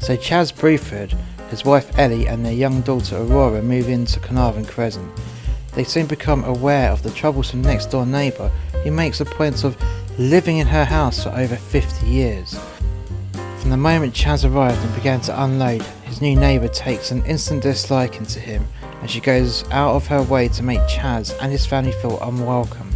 So 0.00 0.18
Chaz 0.18 0.52
Bruford, 0.52 1.16
his 1.48 1.64
wife 1.64 1.98
Ellie, 1.98 2.26
and 2.26 2.44
their 2.44 2.52
young 2.52 2.82
daughter 2.82 3.16
Aurora 3.16 3.62
move 3.62 3.88
into 3.88 4.20
Carnarvon 4.20 4.66
Crescent. 4.66 5.10
They 5.72 5.82
soon 5.82 6.04
become 6.04 6.44
aware 6.44 6.90
of 6.90 7.02
the 7.02 7.10
troublesome 7.10 7.62
next 7.62 7.86
door 7.86 8.04
neighbour 8.04 8.50
who 8.84 8.90
makes 8.90 9.22
a 9.22 9.24
point 9.24 9.64
of 9.64 9.78
living 10.18 10.58
in 10.58 10.66
her 10.66 10.84
house 10.84 11.24
for 11.24 11.30
over 11.30 11.56
50 11.56 12.06
years. 12.06 12.60
From 13.60 13.70
the 13.70 13.78
moment 13.78 14.12
Chaz 14.12 14.44
arrived 14.44 14.84
and 14.84 14.94
began 14.94 15.22
to 15.22 15.42
unload, 15.42 15.80
his 16.04 16.20
new 16.20 16.36
neighbour 16.36 16.68
takes 16.68 17.10
an 17.10 17.24
instant 17.24 17.62
disliking 17.62 18.26
to 18.26 18.40
him 18.40 18.68
and 19.00 19.10
she 19.10 19.20
goes 19.20 19.64
out 19.70 19.94
of 19.94 20.06
her 20.08 20.22
way 20.22 20.48
to 20.48 20.62
make 20.62 20.80
Chaz 20.80 21.36
and 21.40 21.50
his 21.50 21.66
family 21.66 21.92
feel 21.92 22.18
unwelcome. 22.20 22.90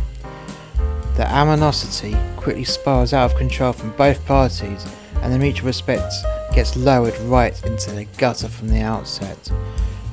The 1.17 1.31
animosity 1.31 2.17
quickly 2.37 2.65
spirals 2.65 3.13
out 3.13 3.31
of 3.31 3.39
control 3.39 3.73
from 3.73 3.91
both 3.93 4.25
parties, 4.27 4.85
and 5.23 5.33
the 5.33 5.39
mutual 5.39 5.67
respect 5.67 6.13
gets 6.55 6.77
lowered 6.77 7.19
right 7.21 7.55
into 7.65 7.93
the 7.93 8.05
gutter 8.19 8.49
from 8.49 8.69
the 8.69 8.81
outset. 8.81 9.39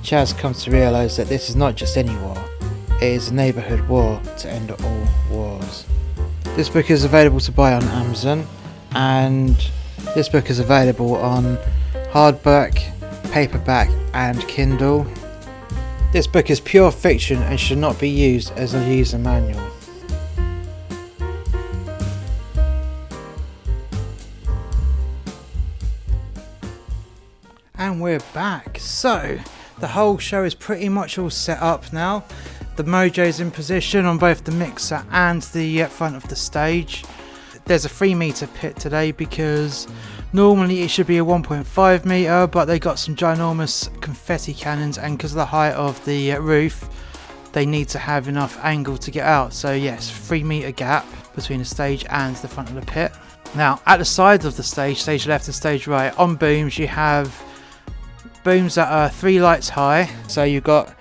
Chaz 0.04 0.38
comes 0.38 0.64
to 0.64 0.72
realise 0.72 1.18
that 1.18 1.28
this 1.28 1.50
is 1.50 1.56
not 1.56 1.76
just 1.76 1.98
any 1.98 2.16
war, 2.18 2.38
it 3.02 3.04
is 3.04 3.30
a 3.30 3.34
neighbourhood 3.34 3.88
war 3.88 4.22
to 4.38 4.50
end 4.50 4.72
all 4.72 5.08
wars. 5.30 5.86
This 6.56 6.70
book 6.70 6.90
is 6.90 7.04
available 7.04 7.40
to 7.40 7.52
buy 7.52 7.74
on 7.74 7.84
Amazon, 7.84 8.46
and 8.94 9.56
this 10.16 10.30
book 10.30 10.50
is 10.50 10.60
available 10.60 11.16
on 11.16 11.58
hardback, 12.12 12.92
paperback, 13.32 13.90
and 14.14 14.40
Kindle. 14.48 15.08
This 16.12 16.28
book 16.28 16.50
is 16.50 16.60
pure 16.60 16.92
fiction 16.92 17.42
and 17.44 17.58
should 17.58 17.78
not 17.78 17.98
be 17.98 18.10
used 18.10 18.52
as 18.58 18.74
a 18.74 18.84
user 18.84 19.18
manual. 19.18 19.66
And 27.76 28.02
we're 28.02 28.20
back. 28.34 28.78
So, 28.78 29.40
the 29.80 29.88
whole 29.88 30.18
show 30.18 30.44
is 30.44 30.54
pretty 30.54 30.90
much 30.90 31.18
all 31.18 31.30
set 31.30 31.62
up 31.62 31.94
now. 31.94 32.26
The 32.76 32.84
mojo's 32.84 33.40
in 33.40 33.50
position 33.50 34.06
on 34.06 34.18
both 34.18 34.44
the 34.44 34.52
mixer 34.52 35.06
and 35.12 35.42
the 35.44 35.84
uh, 35.84 35.88
front 35.88 36.18
of 36.18 36.28
the 36.28 36.36
stage. 36.36 37.06
There's 37.64 37.86
a 37.86 37.90
3 37.90 38.16
meter 38.16 38.48
pit 38.48 38.76
today 38.76 39.14
because 39.14 39.88
Normally 40.34 40.82
it 40.82 40.90
should 40.90 41.08
be 41.08 41.18
a 41.18 41.26
1.5 41.26 42.06
meter, 42.06 42.48
but 42.48 42.66
they 42.66 42.80
got 42.80 42.98
some 42.98 43.18
ginormous 43.18 43.90
confetti 44.00 44.54
cannons, 44.54 44.98
and 44.98 45.18
because 45.18 45.32
of 45.32 45.38
the 45.38 45.46
height 45.46 45.74
of 45.74 46.04
the 46.06 46.32
uh, 46.32 46.40
roof, 46.40 46.90
they 47.52 47.66
need 47.66 47.90
to 47.90 48.00
have 48.00 48.30
enough 48.30 48.58
angle 48.64 48.98
to 48.98 49.12
get 49.12 49.26
out. 49.26 49.54
So 49.54 49.74
yes, 49.74 50.10
three 50.10 50.42
meter 50.42 50.72
gap 50.72 51.06
between 51.36 51.60
the 51.60 51.66
stage 51.66 52.06
and 52.10 52.34
the 52.38 52.48
front 52.48 52.70
of 52.70 52.76
the 52.76 52.82
pit. 52.82 53.12
Now 53.56 53.82
at 53.86 53.98
the 53.98 54.06
sides 54.06 54.46
of 54.46 54.56
the 54.56 54.64
stage, 54.64 55.02
stage 55.02 55.28
left 55.28 55.48
and 55.48 55.56
stage 55.56 55.86
right, 55.86 56.18
on 56.18 56.38
booms 56.38 56.80
you 56.80 56.88
have 56.88 57.44
booms 58.46 58.76
that 58.76 58.90
are 58.90 59.10
three 59.10 59.42
lights 59.42 59.68
high. 59.68 60.10
So 60.30 60.46
you've 60.46 60.64
got 60.64 60.96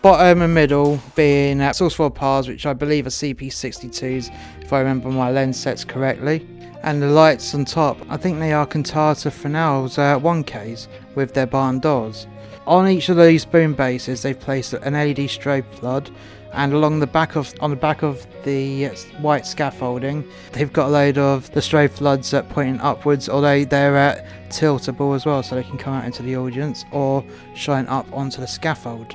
bottom 0.00 0.42
and 0.42 0.54
middle 0.54 1.00
being 1.16 1.60
at 1.60 1.74
source 1.74 1.94
4 1.94 2.08
pars, 2.12 2.46
which 2.46 2.66
I 2.66 2.72
believe 2.72 3.08
are 3.08 3.10
CP62s, 3.10 4.32
if 4.62 4.72
I 4.72 4.78
remember 4.78 5.08
my 5.08 5.32
lens 5.32 5.58
sets 5.58 5.84
correctly 5.84 6.46
and 6.86 7.02
the 7.02 7.08
lights 7.08 7.52
on 7.52 7.64
top, 7.64 7.98
I 8.08 8.16
think 8.16 8.38
they 8.38 8.52
are 8.52 8.64
Cantata 8.64 9.32
Finale's 9.32 9.98
uh, 9.98 10.20
1Ks 10.20 10.86
with 11.16 11.34
their 11.34 11.46
barn 11.46 11.80
doors. 11.80 12.28
On 12.64 12.86
each 12.86 13.08
of 13.08 13.16
these 13.16 13.44
boom 13.44 13.74
bases, 13.74 14.22
they've 14.22 14.38
placed 14.38 14.72
an 14.72 14.94
LED 14.94 15.28
strobe 15.28 15.68
flood, 15.74 16.10
and 16.52 16.72
along 16.72 17.00
the 17.00 17.06
back 17.08 17.34
of 17.34 17.52
on 17.60 17.70
the 17.70 17.76
back 17.76 18.04
of 18.04 18.24
the 18.44 18.86
white 19.20 19.46
scaffolding, 19.46 20.24
they've 20.52 20.72
got 20.72 20.86
a 20.86 20.92
load 20.92 21.18
of 21.18 21.50
the 21.50 21.60
strobe 21.60 21.90
floods 21.90 22.32
uh, 22.32 22.42
pointing 22.44 22.80
upwards, 22.80 23.28
although 23.28 23.64
they're 23.64 23.96
uh, 23.96 24.24
tiltable 24.48 25.16
as 25.16 25.26
well, 25.26 25.42
so 25.42 25.56
they 25.56 25.64
can 25.64 25.78
come 25.78 25.92
out 25.92 26.04
into 26.04 26.22
the 26.22 26.36
audience 26.36 26.84
or 26.92 27.24
shine 27.56 27.86
up 27.88 28.06
onto 28.12 28.40
the 28.40 28.46
scaffold, 28.46 29.12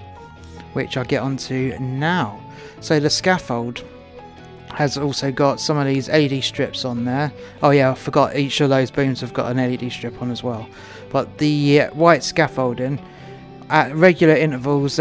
which 0.74 0.98
I'll 0.98 1.06
get 1.06 1.22
onto 1.22 1.78
now. 1.80 2.38
So 2.82 3.00
the 3.00 3.10
scaffold 3.10 3.86
has 4.74 4.98
also 4.98 5.32
got 5.32 5.60
some 5.60 5.78
of 5.78 5.86
these 5.86 6.10
LED 6.10 6.44
strips 6.44 6.86
on 6.86 7.06
there. 7.06 7.32
Oh 7.62 7.72
yeah, 7.72 7.92
I 7.92 7.96
forgot 7.96 8.36
each 8.36 8.62
of 8.62 8.70
those 8.70 8.92
booms 8.92 9.22
have 9.22 9.34
got 9.34 9.52
an 9.52 9.58
LED 9.58 9.92
strip 9.92 10.22
on 10.22 10.32
as 10.32 10.44
well. 10.44 10.68
But 11.10 11.38
the 11.38 11.82
uh, 11.82 11.94
white 11.94 12.24
scaffolding 12.24 13.00
at 13.70 13.96
regular 13.96 14.36
intervals 14.36 15.00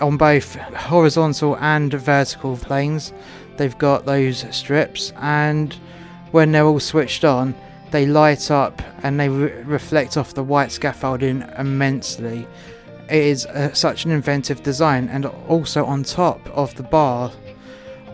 on 0.00 0.16
both 0.16 0.54
horizontal 0.56 1.56
and 1.58 1.92
vertical 1.92 2.56
planes, 2.56 3.12
they've 3.56 3.76
got 3.78 4.06
those 4.06 4.44
strips 4.54 5.12
and 5.20 5.74
when 6.30 6.52
they're 6.52 6.64
all 6.64 6.80
switched 6.80 7.24
on, 7.24 7.54
they 7.90 8.06
light 8.06 8.50
up 8.50 8.80
and 9.02 9.18
they 9.18 9.28
re- 9.28 9.62
reflect 9.62 10.16
off 10.16 10.34
the 10.34 10.42
white 10.42 10.70
scaffolding 10.70 11.42
immensely. 11.58 12.46
it 13.08 13.16
is 13.24 13.46
uh, 13.46 13.72
such 13.72 14.04
an 14.04 14.12
inventive 14.12 14.62
design, 14.62 15.08
and 15.08 15.26
also 15.26 15.84
on 15.84 16.04
top 16.04 16.40
of 16.50 16.72
the 16.76 16.82
bar 16.84 17.32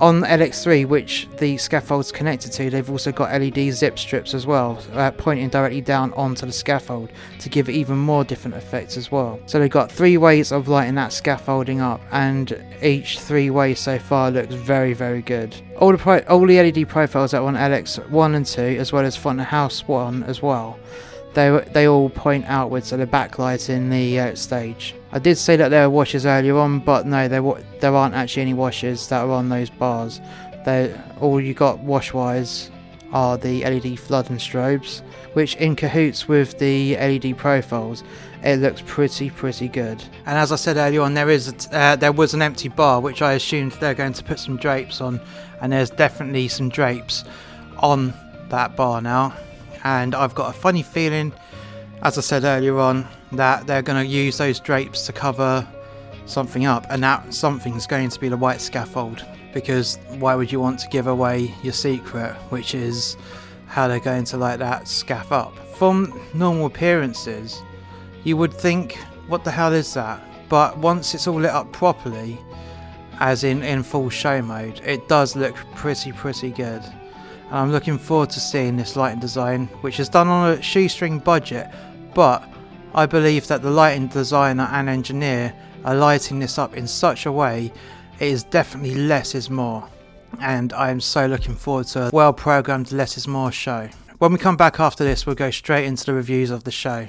on 0.01 0.23
LX3, 0.23 0.87
which 0.87 1.29
the 1.39 1.57
scaffold's 1.57 2.13
connected 2.13 2.53
to, 2.53 2.71
they've 2.71 2.91
also 2.91 3.13
got 3.13 3.31
LED 3.41 3.73
zip 3.73 3.99
strips 3.99 4.35
as 4.35 4.47
well, 4.47 4.83
uh, 4.93 5.11
pointing 5.13 5.49
directly 5.49 5.81
down 5.81 6.13
onto 6.15 6.47
the 6.47 6.53
scaffold 6.53 7.11
to 7.41 7.49
give 7.49 7.69
even 7.69 7.97
more 7.99 8.25
different 8.25 8.57
effects 8.57 8.97
as 8.97 9.11
well. 9.11 9.39
So 9.47 9.59
they've 9.59 9.71
got 9.71 9.91
three 9.91 10.17
ways 10.17 10.53
of 10.53 10.69
lighting 10.69 10.95
that 10.97 11.13
scaffolding 11.13 11.81
up, 11.81 12.01
and 12.13 12.63
each 12.83 13.19
three 13.21 13.51
ways 13.51 13.81
so 13.81 13.99
far 13.99 14.31
looks 14.31 14.55
very, 14.55 14.93
very 14.93 15.23
good. 15.23 15.57
All 15.79 15.93
the 15.93 15.99
pro- 15.99 16.25
all 16.29 16.47
the 16.47 16.61
LED 16.61 16.89
profiles 16.89 17.31
that 17.33 17.43
are 17.43 17.47
on 17.47 17.55
LX1 17.55 18.35
and 18.35 18.47
2, 18.47 18.61
as 18.63 18.93
well 18.93 19.05
as 19.05 19.17
front 19.17 19.41
of 19.41 19.47
house 19.47 19.87
1 19.87 20.25
as 20.25 20.43
well, 20.43 20.79
they 21.37 21.63
they 21.73 21.87
all 21.87 22.09
point 22.09 22.47
outwards, 22.47 22.89
so 22.89 22.97
they're 22.97 23.07
backlighting 23.07 23.91
the 23.91 24.19
uh, 24.19 24.35
stage. 24.35 24.95
I 25.13 25.19
did 25.19 25.37
say 25.37 25.55
that 25.57 25.69
there 25.69 25.83
were 25.83 25.95
washers 25.95 26.25
earlier 26.25 26.57
on, 26.57 26.81
but 26.81 27.07
no, 27.07 27.29
there 27.29 27.43
there 27.81 27.95
aren't 27.95 28.15
actually 28.15 28.43
any 28.43 28.55
washers 28.55 29.07
that 29.09 29.21
are 29.21 29.31
on 29.31 29.51
those 29.51 29.69
bars. 29.69 30.21
They 30.65 30.99
all 31.21 31.39
you 31.39 31.53
got 31.53 31.79
wash-wise 31.81 32.71
are 33.13 33.37
the 33.37 33.63
LED 33.65 34.01
flood 34.01 34.31
and 34.31 34.41
strobes, 34.41 35.03
which 35.35 35.55
in 35.57 35.77
cahoots 35.77 36.27
with 36.27 36.59
the 36.59 36.97
LED 36.97 37.37
profiles, 37.37 38.03
it 38.43 38.57
looks 38.57 38.83
pretty 38.87 39.29
pretty 39.29 39.69
good. 39.69 40.03
And 40.25 40.39
as 40.39 40.53
I 40.53 40.57
said 40.57 40.79
earlier 40.79 41.03
on, 41.03 41.13
there 41.13 41.29
is 41.29 41.49
a, 41.49 41.77
uh, 41.77 41.97
there 41.97 42.13
was 42.13 42.33
an 42.33 42.41
empty 42.41 42.71
bar, 42.71 43.01
which 43.01 43.21
I 43.21 43.35
assumed 43.35 43.73
they're 43.73 43.95
going 43.95 44.15
to 44.15 44.25
put 44.25 44.41
some 44.41 44.57
drapes 44.57 45.03
on, 45.03 45.21
and 45.61 45.71
there's 45.71 45.91
definitely 45.91 46.49
some 46.49 46.71
drapes 46.71 47.25
on 47.79 48.15
that 48.49 48.75
bar 48.75 49.03
now. 49.03 49.35
And 49.87 50.17
I've 50.17 50.35
got 50.35 50.51
a 50.51 50.59
funny 50.59 50.83
feeling, 50.83 51.33
as 52.03 52.19
I 52.19 52.21
said 52.21 52.43
earlier 52.43 52.77
on, 52.81 53.07
that 53.31 53.69
they're 53.69 53.83
going 53.83 54.05
to 54.05 54.13
use 54.13 54.37
those 54.37 54.59
drapes 54.59 55.07
to 55.07 55.13
cover 55.13 55.65
something 56.27 56.67
up, 56.67 56.87
and 56.91 57.05
that 57.05 57.33
something's 57.33 57.87
going 57.87 58.09
to 58.09 58.19
be 58.19 58.29
the 58.29 58.37
white 58.37 58.61
scaffold. 58.61 59.25
Because 59.55 59.97
why 60.19 60.35
would 60.35 60.51
you 60.51 60.59
want 60.59 60.81
to 60.81 60.89
give 60.89 61.07
away 61.07 61.55
your 61.63 61.73
secret, 61.73 62.35
which 62.51 62.75
is 62.75 63.17
how 63.69 63.87
they're 63.87 64.01
going 64.01 64.25
to 64.25 64.37
light 64.37 64.59
that 64.59 64.89
scaff 64.89 65.31
up? 65.31 65.57
From 65.77 66.21
normal 66.35 66.67
appearances, 66.67 67.63
you 68.25 68.37
would 68.37 68.53
think, 68.53 68.97
what 69.29 69.45
the 69.45 69.53
hell 69.53 69.73
is 69.73 69.95
that? 69.95 70.21
But 70.49 70.77
once 70.79 71.15
it's 71.15 71.29
all 71.29 71.41
lit 71.41 71.53
up 71.53 71.71
properly, 71.71 72.41
as 73.21 73.45
in 73.45 73.63
in 73.63 73.85
full 73.85 74.11
show 74.11 74.43
mode, 74.43 74.81
it 74.85 75.07
does 75.07 75.37
look 75.37 75.55
pretty 75.77 76.11
pretty 76.11 76.51
good. 76.51 76.83
And 77.49 77.59
I'm 77.59 77.73
looking 77.73 77.99
forward 77.99 78.31
to 78.31 78.41
seeing 78.41 78.77
this 78.77 78.97
lighting 78.97 79.21
design, 79.21 79.67
which 79.81 80.01
is 80.01 80.09
done 80.09 80.29
on 80.29 80.53
a 80.53 80.63
shoestring 80.63 81.19
budget, 81.19 81.69
but 82.15 82.49
I 82.95 83.07
believe 83.07 83.47
that 83.49 83.63
the 83.63 83.71
lighting 83.71 84.09
designer 84.09 84.69
and 84.73 84.89
engineer 84.89 85.55
are 85.85 85.95
lighting 85.95 86.39
this 86.39 86.59
up 86.59 86.77
in 86.77 86.87
such 86.87 87.27
a 87.27 87.33
way 87.33 87.73
it 88.19 88.29
is 88.29 88.45
definitely 88.45 88.95
less 88.95 89.35
is 89.35 89.51
more. 89.51 89.89
And 90.41 90.73
I 90.73 90.91
am 90.91 91.01
so 91.01 91.27
looking 91.27 91.55
forward 91.55 91.87
to 91.89 92.07
a 92.07 92.11
well 92.11 92.33
programmed 92.33 92.93
less 92.93 93.17
is 93.17 93.29
more 93.29 93.53
show. 93.53 93.89
When 94.19 94.33
we 94.33 94.39
come 94.39 94.57
back 94.57 94.81
after 94.81 95.05
this, 95.05 95.27
we'll 95.27 95.35
go 95.35 95.51
straight 95.51 95.85
into 95.85 96.07
the 96.07 96.15
reviews 96.15 96.51
of 96.51 96.65
the 96.65 96.71
show. 96.71 97.09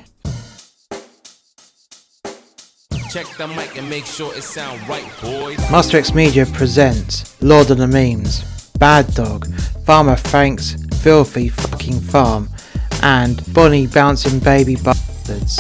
Check 3.09 3.25
the 3.37 3.47
mic 3.47 3.77
and 3.77 3.89
make 3.89 4.05
sure 4.05 4.35
it 4.35 4.43
sound 4.43 4.85
right, 4.89 5.09
boys. 5.21 5.57
Master 5.71 5.97
X 5.97 6.13
Media 6.13 6.45
presents 6.45 7.41
Lord 7.41 7.71
of 7.71 7.77
the 7.77 7.87
Memes, 7.87 8.43
Bad 8.77 9.13
Dog, 9.13 9.47
Farmer 9.85 10.15
Frank's 10.15 10.75
Filthy 11.01 11.49
Fucking 11.49 11.99
Farm, 11.99 12.49
and 13.01 13.41
Bonnie 13.53 13.87
Bouncing 13.87 14.39
Baby 14.39 14.75
Bastards. 14.75 15.59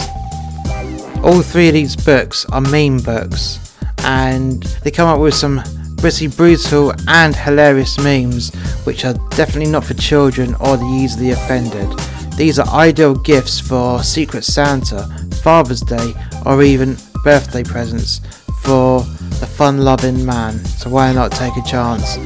All 1.23 1.41
three 1.41 1.67
of 1.67 1.73
these 1.73 1.95
books 1.95 2.45
are 2.45 2.61
meme 2.61 2.99
books, 2.99 3.73
and 3.99 4.63
they 4.83 4.91
come 4.91 5.09
up 5.09 5.19
with 5.19 5.33
some 5.33 5.63
pretty 5.97 6.27
brutal 6.27 6.93
and 7.07 7.35
hilarious 7.35 7.97
memes, 7.97 8.53
which 8.85 9.03
are 9.03 9.13
definitely 9.31 9.71
not 9.71 9.83
for 9.83 9.95
children 9.95 10.55
or 10.55 10.77
the 10.77 10.85
easily 10.85 11.31
offended. 11.31 11.89
These 12.37 12.59
are 12.59 12.67
ideal 12.67 13.15
gifts 13.15 13.59
for 13.59 14.03
Secret 14.03 14.43
Santa, 14.43 15.07
Father's 15.41 15.81
Day, 15.81 16.13
or 16.45 16.61
even 16.61 16.97
birthday 17.23 17.63
presents 17.63 18.21
for 18.61 18.99
the 19.39 19.47
fun 19.47 19.79
loving 19.79 20.25
man. 20.25 20.63
So 20.65 20.89
why 20.89 21.11
not 21.13 21.31
take 21.31 21.55
a 21.57 21.63
chance 21.63 22.17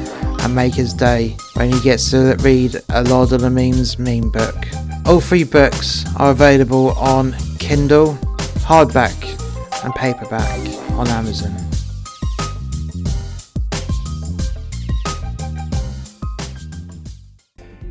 and 0.41 0.55
make 0.55 0.73
his 0.73 0.93
day 0.93 1.35
when 1.53 1.71
he 1.71 1.79
gets 1.81 2.11
to 2.11 2.35
read 2.39 2.75
a 2.89 3.03
Lord 3.03 3.31
of 3.31 3.41
the 3.41 3.49
Memes 3.49 3.97
meme 3.99 4.29
book? 4.29 4.55
All 5.05 5.19
three 5.19 5.43
books 5.43 6.05
are 6.17 6.31
available 6.31 6.91
on 6.91 7.33
Kindle, 7.59 8.13
hardback 8.65 9.13
and 9.83 9.93
paperback 9.95 10.59
on 10.91 11.07
Amazon. 11.07 11.55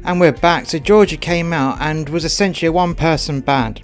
And 0.04 0.18
we're 0.18 0.32
back. 0.32 0.66
So 0.66 0.78
Georgia 0.78 1.16
came 1.16 1.52
out 1.52 1.80
and 1.80 2.08
was 2.08 2.24
essentially 2.24 2.68
a 2.68 2.72
one 2.72 2.94
person 2.94 3.40
band. 3.40 3.82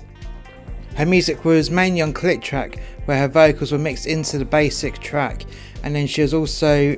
Her 0.97 1.07
music 1.07 1.45
was 1.45 1.71
mainly 1.71 2.01
on 2.01 2.13
click 2.15 2.41
track, 2.43 2.81
where 3.05 3.19
her 3.19 3.29
vocals 3.29 3.71
were 3.71 3.79
mixed 3.79 4.07
into 4.07 4.39
the 4.39 4.45
basic 4.45 4.99
track, 4.99 5.45
and 5.83 5.95
then 5.95 6.07
she 6.07 6.23
was 6.23 6.33
also 6.33 6.97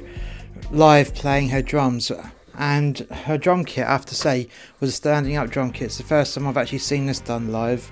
live 0.70 1.14
playing 1.14 1.48
her 1.50 1.62
drums. 1.62 2.10
And 2.54 2.98
her 2.98 3.38
drum 3.38 3.64
kit, 3.64 3.86
I 3.86 3.92
have 3.92 4.06
to 4.06 4.14
say, 4.14 4.48
was 4.80 4.90
a 4.90 4.92
standing 4.92 5.36
up 5.36 5.50
drum 5.50 5.70
kit. 5.70 5.86
It's 5.86 5.98
the 5.98 6.04
first 6.04 6.34
time 6.34 6.46
I've 6.46 6.56
actually 6.56 6.78
seen 6.78 7.06
this 7.06 7.20
done 7.20 7.52
live. 7.52 7.90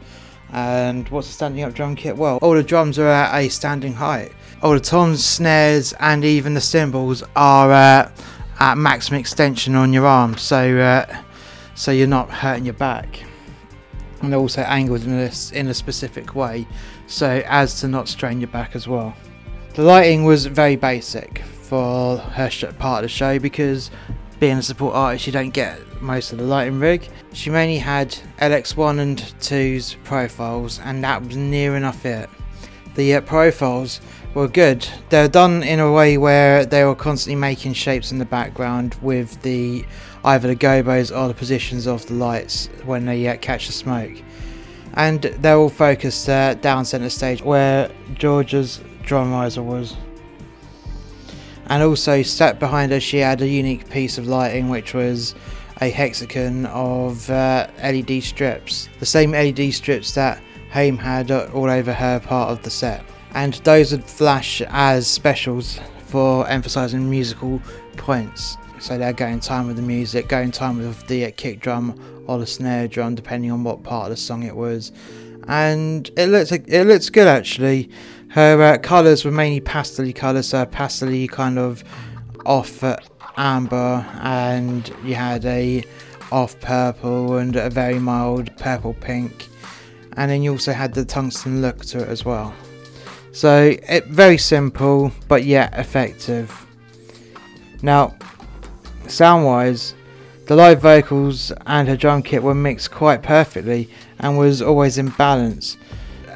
And 0.53 1.09
what's 1.09 1.29
a 1.29 1.33
standing 1.33 1.63
up 1.65 1.73
drum 1.73 1.95
kit? 1.95 2.17
Well, 2.17 2.39
all 2.43 2.55
the 2.55 2.63
drums 2.63 2.99
are 2.99 3.07
at 3.07 3.35
a 3.39 3.49
standing 3.49 3.93
height. 3.93 4.33
All 4.63 4.75
the 4.75 4.81
toms, 4.81 5.25
snares, 5.25 5.93
and 6.01 6.25
even 6.25 6.55
the 6.55 6.61
cymbals 6.61 7.23
are 7.35 7.73
uh, 7.73 8.11
at 8.59 8.77
maximum 8.77 9.21
extension 9.21 9.75
on 9.75 9.93
your 9.93 10.07
arm, 10.07 10.37
so 10.37 10.79
uh, 10.79 11.23
so 11.75 11.91
you're 11.91 12.07
not 12.07 12.31
hurting 12.31 12.65
your 12.65 12.75
back. 12.75 13.23
And 14.23 14.33
they're 14.33 14.41
also 14.41 14.63
angled 14.63 15.05
in 15.05 15.13
a, 15.13 15.31
in 15.53 15.69
a 15.69 15.75
specific 15.75 16.35
way, 16.35 16.67
so 17.07 17.43
as 17.47 17.81
to 17.81 17.89
not 17.89 18.09
strain 18.09 18.41
your 18.41 18.49
back 18.49 18.75
as 18.75 18.89
well. 18.89 19.15
The 19.75 19.83
lighting 19.83 20.25
was 20.25 20.47
very 20.47 20.77
basic 20.77 21.43
for 21.67 22.19
her 22.19 22.49
part 22.79 23.03
of 23.03 23.03
the 23.03 23.09
show 23.09 23.39
because 23.39 23.91
being 24.39 24.59
a 24.59 24.63
support 24.63 24.95
artist, 24.95 25.27
you 25.27 25.33
don't 25.33 25.51
get 25.51 25.81
most 26.01 26.33
of 26.33 26.39
the 26.39 26.45
lighting 26.45 26.79
rig. 26.79 27.09
She 27.33 27.51
mainly 27.51 27.79
had 27.79 28.17
LX1 28.39 28.99
and 28.99 29.19
2's 29.19 29.97
profiles, 30.05 30.79
and 30.81 31.03
that 31.05 31.23
was 31.23 31.37
near 31.37 31.77
enough 31.77 32.05
it. 32.05 32.29
The 32.95 33.15
uh, 33.15 33.21
profiles 33.23 34.01
were 34.35 34.49
good. 34.49 34.87
They're 35.09 35.29
done 35.29 35.63
in 35.63 35.81
a 35.81 35.91
way 35.91 36.19
where 36.19 36.67
they 36.67 36.85
were 36.85 36.95
constantly 36.95 37.41
making 37.41 37.73
shapes 37.73 38.13
in 38.13 38.19
the 38.19 38.25
background 38.25 38.95
with 39.01 39.41
the 39.43 39.85
either 40.25 40.49
the 40.49 40.57
gobos 40.57 41.17
or 41.17 41.29
the 41.29 41.35
positions 41.35 41.87
of 41.87 42.05
the 42.07 42.15
lights 42.15 42.69
when 42.85 43.07
they 43.07 43.27
uh, 43.29 43.37
catch 43.37 43.67
the 43.67 43.73
smoke. 43.73 44.23
And 44.95 45.23
they're 45.23 45.57
all 45.57 45.69
focused 45.69 46.29
uh, 46.29 46.55
down 46.55 46.85
center 46.85 47.11
stage 47.11 47.43
where 47.43 47.91
Georgia's 48.15 48.81
drum 49.03 49.31
riser 49.31 49.63
was 49.63 49.95
and 51.69 51.83
also 51.83 52.23
sat 52.23 52.59
behind 52.59 52.93
her 52.93 53.01
she 53.01 53.19
had 53.19 53.41
a 53.41 53.49
unique 53.49 53.89
piece 53.91 54.19
of 54.19 54.27
lighting 54.27 54.69
which 54.69 54.95
was 54.95 55.35
a 55.81 55.91
hexagon 55.91 56.67
of 56.67 57.29
uh, 57.29 57.67
LED 57.83 58.23
strips, 58.23 58.89
the 58.99 59.07
same 59.07 59.33
LED 59.33 59.73
strips 59.73 60.13
that 60.13 60.41
Haim 60.71 60.97
had 60.97 61.31
all 61.31 61.71
over 61.71 61.93
her 61.93 62.21
part 62.21 62.51
of 62.51 62.63
the 62.63 62.71
set, 62.71 63.05
and 63.35 63.55
those 63.65 63.93
would 63.93 64.05
flash 64.05 64.63
as 64.69 65.07
specials 65.07 65.79
for 66.07 66.49
emphasizing 66.49 67.09
musical 67.11 67.61
points. 67.97 68.57
So 68.79 68.99
they're 68.99 69.13
going 69.13 69.41
time 69.41 69.67
with 69.67 69.77
the 69.77 69.83
music, 69.83 70.29
going 70.29 70.51
time 70.51 70.79
with 70.79 71.07
the 71.09 71.31
kick 71.33 71.61
drum 71.61 72.25
or 72.27 72.39
the 72.39 72.47
snare 72.47 72.89
drum, 72.89 73.15
depending 73.15 73.51
on 73.51 73.65
what 73.65 73.83
part 73.83 74.05
of 74.05 74.11
the 74.11 74.17
song 74.17 74.43
it 74.43 74.55
was. 74.55 74.93
And 75.49 76.11
it 76.17 76.29
looks 76.29 76.53
it 76.53 76.87
looks 76.87 77.09
good 77.09 77.29
actually. 77.29 77.91
Her 78.31 78.63
uh, 78.63 78.79
colours 78.79 79.25
were 79.25 79.31
mainly 79.31 79.61
pastel 79.61 80.13
colours, 80.13 80.49
so 80.49 80.67
pastel 80.67 81.27
kind 81.29 81.59
of 81.59 81.83
off 82.45 82.83
uh, 82.85 82.97
amber, 83.37 84.07
and 84.21 84.89
you 85.05 85.15
had 85.15 85.45
a 85.45 85.85
off 86.33 86.59
purple 86.61 87.37
and 87.37 87.57
a 87.57 87.71
very 87.71 87.99
mild 87.99 88.55
purple 88.57 88.95
pink, 88.95 89.49
and 90.17 90.31
then 90.31 90.43
you 90.43 90.53
also 90.53 90.73
had 90.73 90.95
the 90.95 91.05
tungsten 91.05 91.63
look 91.63 91.85
to 91.87 92.03
it 92.03 92.09
as 92.09 92.25
well. 92.25 92.55
So 93.33 93.77
it 93.89 94.07
very 94.07 94.39
simple 94.39 95.13
but 95.29 95.45
yet 95.45 95.79
effective. 95.79 96.67
Now, 97.83 98.17
sound 99.09 99.45
wise, 99.45 99.95
the 100.47 100.57
live 100.57 100.81
vocals 100.81 101.53
and 101.67 101.89
her 101.89 101.97
drum 101.97 102.23
kit 102.23 102.43
were 102.43 102.55
mixed 102.55 102.91
quite 102.91 103.23
perfectly 103.23 103.91
and 104.19 104.39
was 104.39 104.63
always 104.63 104.97
in 104.97 105.09
balance. 105.11 105.77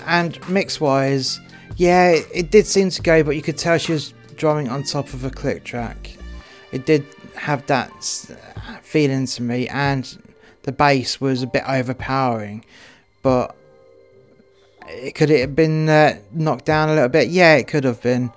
And 0.05 0.39
mix 0.49 0.81
wise, 0.81 1.41
yeah, 1.81 2.11
it 2.35 2.51
did 2.51 2.67
seem 2.67 2.91
to 2.91 3.01
go, 3.01 3.23
but 3.23 3.37
you 3.37 3.41
could 3.41 3.57
tell 3.57 3.79
she 3.79 3.93
was 3.93 4.13
drumming 4.37 4.69
on 4.69 4.83
top 4.83 5.15
of 5.15 5.25
a 5.25 5.31
click 5.31 5.65
track. 5.65 6.15
It 6.73 6.85
did 6.85 7.07
have 7.35 7.65
that 7.69 7.91
feeling 8.83 9.25
to 9.25 9.43
me, 9.43 9.67
and 9.69 10.23
the 10.65 10.73
bass 10.73 11.23
was 11.23 11.43
a 11.43 11.47
bit 11.47 11.65
overpowering, 11.67 12.67
but 13.23 13.57
could 15.15 15.31
it 15.31 15.41
have 15.41 15.57
been 15.57 15.89
uh, 15.89 16.19
knocked 16.33 16.67
down 16.67 16.91
a 16.91 16.93
little 16.93 17.09
bit? 17.09 17.29
Yeah, 17.29 17.55
it 17.55 17.67
could 17.67 17.85
have 17.85 18.03
been, 18.03 18.31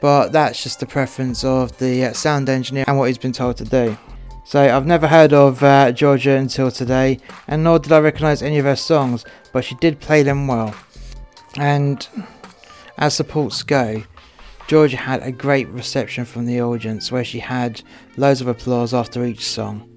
but 0.00 0.30
that's 0.32 0.62
just 0.62 0.80
the 0.80 0.86
preference 0.86 1.44
of 1.44 1.76
the 1.76 2.06
uh, 2.06 2.12
sound 2.14 2.48
engineer 2.48 2.86
and 2.88 2.96
what 2.96 3.08
he's 3.08 3.18
been 3.18 3.32
told 3.32 3.58
to 3.58 3.66
do. 3.66 3.98
So 4.46 4.74
I've 4.74 4.86
never 4.86 5.06
heard 5.06 5.34
of 5.34 5.62
uh, 5.62 5.92
Georgia 5.92 6.36
until 6.36 6.70
today, 6.70 7.18
and 7.46 7.62
nor 7.62 7.78
did 7.78 7.92
I 7.92 7.98
recognise 7.98 8.40
any 8.40 8.58
of 8.58 8.64
her 8.64 8.74
songs, 8.74 9.26
but 9.52 9.66
she 9.66 9.74
did 9.74 10.00
play 10.00 10.22
them 10.22 10.46
well. 10.46 10.74
And 11.58 12.06
as 12.98 13.14
supports 13.14 13.62
go, 13.62 14.02
Georgia 14.68 14.96
had 14.96 15.22
a 15.22 15.30
great 15.30 15.68
reception 15.68 16.24
from 16.24 16.46
the 16.46 16.60
audience, 16.60 17.12
where 17.12 17.24
she 17.24 17.38
had 17.38 17.82
loads 18.16 18.40
of 18.40 18.48
applause 18.48 18.92
after 18.92 19.24
each 19.24 19.44
song. 19.44 19.88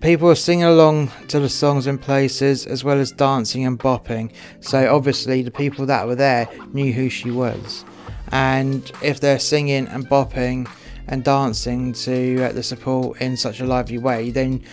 People 0.00 0.26
were 0.26 0.34
singing 0.34 0.64
along 0.64 1.12
to 1.28 1.38
the 1.38 1.48
songs 1.48 1.86
in 1.86 1.96
places, 1.96 2.66
as 2.66 2.82
well 2.82 2.98
as 2.98 3.12
dancing 3.12 3.64
and 3.64 3.78
bopping. 3.78 4.32
So 4.58 4.92
obviously, 4.92 5.42
the 5.42 5.52
people 5.52 5.86
that 5.86 6.06
were 6.08 6.16
there 6.16 6.48
knew 6.72 6.92
who 6.92 7.08
she 7.08 7.30
was, 7.30 7.84
and 8.32 8.90
if 9.02 9.20
they're 9.20 9.38
singing 9.38 9.86
and 9.86 10.08
bopping 10.08 10.68
and 11.06 11.22
dancing 11.22 11.92
to 11.92 12.44
uh, 12.44 12.52
the 12.52 12.62
support 12.62 13.20
in 13.20 13.36
such 13.36 13.60
a 13.60 13.64
lively 13.64 13.98
way, 13.98 14.30
then 14.30 14.64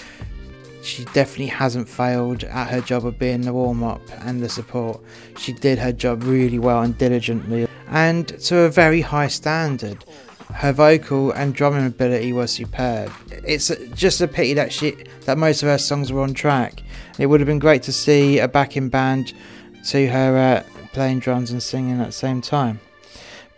she 0.81 1.05
definitely 1.05 1.47
hasn't 1.47 1.89
failed 1.89 2.43
at 2.43 2.69
her 2.69 2.81
job 2.81 3.05
of 3.05 3.19
being 3.19 3.41
the 3.41 3.53
warm 3.53 3.83
up 3.83 4.01
and 4.21 4.41
the 4.41 4.49
support. 4.49 5.01
She 5.37 5.53
did 5.53 5.79
her 5.79 5.91
job 5.91 6.23
really 6.23 6.59
well 6.59 6.81
and 6.81 6.97
diligently, 6.97 7.67
and 7.89 8.27
to 8.27 8.59
a 8.59 8.69
very 8.69 9.01
high 9.01 9.27
standard. 9.27 10.03
Her 10.53 10.73
vocal 10.73 11.31
and 11.31 11.53
drumming 11.53 11.85
ability 11.85 12.33
was 12.33 12.51
superb. 12.51 13.11
It's 13.45 13.71
just 13.93 14.19
a 14.19 14.27
pity 14.27 14.55
that 14.55 14.73
she 14.73 14.95
that 15.25 15.37
most 15.37 15.61
of 15.61 15.69
her 15.69 15.77
songs 15.77 16.11
were 16.11 16.21
on 16.21 16.33
track. 16.33 16.81
It 17.19 17.27
would 17.27 17.39
have 17.39 17.47
been 17.47 17.59
great 17.59 17.83
to 17.83 17.93
see 17.93 18.39
a 18.39 18.47
backing 18.47 18.89
band 18.89 19.33
to 19.89 20.07
her 20.07 20.37
uh, 20.37 20.87
playing 20.91 21.19
drums 21.19 21.51
and 21.51 21.61
singing 21.61 21.99
at 22.01 22.07
the 22.07 22.11
same 22.11 22.41
time. 22.41 22.79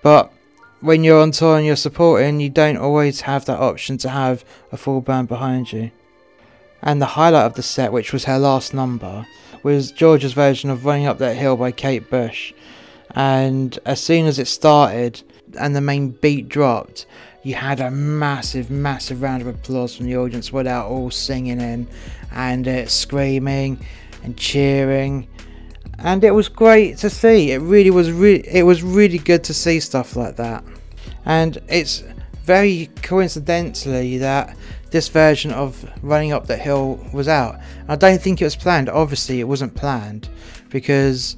But 0.02 0.34
when 0.82 1.04
you're 1.04 1.22
on 1.22 1.32
tour 1.32 1.58
and 1.58 1.66
you're 1.66 1.76
supporting, 1.76 2.42
you 2.42 2.50
don't 2.50 2.78
always 2.78 3.22
have 3.22 3.46
that 3.46 3.60
option 3.60 3.98
to 4.00 4.10
have 4.10 4.44
a 4.72 4.78
full 4.78 5.00
band 5.00 5.28
behind 5.28 5.72
you. 5.72 5.92
And 6.82 7.02
the 7.02 7.08
highlight 7.08 7.46
of 7.46 7.54
the 7.54 7.64
set, 7.64 7.92
which 7.92 8.14
was 8.14 8.26
her 8.26 8.40
last 8.40 8.74
number, 8.74 9.26
was 9.64 9.92
Georgia's 9.92 10.34
version 10.34 10.70
of 10.70 10.86
Running 10.86 11.06
Up 11.06 11.20
That 11.20 11.38
Hill 11.38 11.58
by 11.58 11.72
Kate 11.72 12.10
Bush. 12.10 12.54
And 13.14 13.78
as 13.86 14.02
soon 14.02 14.26
as 14.26 14.40
it 14.40 14.48
started 14.48 15.22
and 15.60 15.76
the 15.76 15.82
main 15.82 16.10
beat 16.10 16.50
dropped, 16.50 17.06
you 17.44 17.56
had 17.56 17.80
a 17.80 17.92
massive, 17.92 18.72
massive 18.72 19.22
round 19.22 19.42
of 19.42 19.48
applause 19.48 19.96
from 19.96 20.06
the 20.06 20.18
audience 20.18 20.52
without 20.52 20.88
all 20.88 21.12
singing 21.12 21.60
in 21.60 21.88
and 22.32 22.68
uh, 22.68 22.88
screaming 22.88 23.84
and 24.24 24.38
cheering 24.38 25.28
and 26.04 26.24
it 26.24 26.32
was 26.32 26.50
great 26.50 26.98
to 26.98 27.10
see. 27.10 27.52
It 27.52 27.60
really 27.60 27.92
was 27.92 28.12
really 28.12 28.48
it 28.48 28.64
was 28.64 28.84
really 28.84 29.18
good 29.18 29.44
to 29.46 29.54
see 29.54 29.80
stuff 29.80 30.16
like 30.16 30.36
that. 30.38 30.64
And 31.26 31.60
it's 31.68 32.04
very 32.44 32.90
coincidentally 33.04 34.18
that 34.18 34.56
this 34.92 35.08
version 35.08 35.52
of 35.52 35.90
Running 36.04 36.34
Up 36.34 36.48
the 36.48 36.58
Hill 36.58 37.00
was 37.14 37.28
out. 37.28 37.60
I 37.88 37.96
don't 37.96 38.22
think 38.22 38.42
it 38.42 38.46
was 38.46 38.56
planned. 38.56 38.90
Obviously, 38.90 39.40
it 39.40 39.46
wasn't 39.46 39.74
planned 39.74 40.30
because 40.70 41.38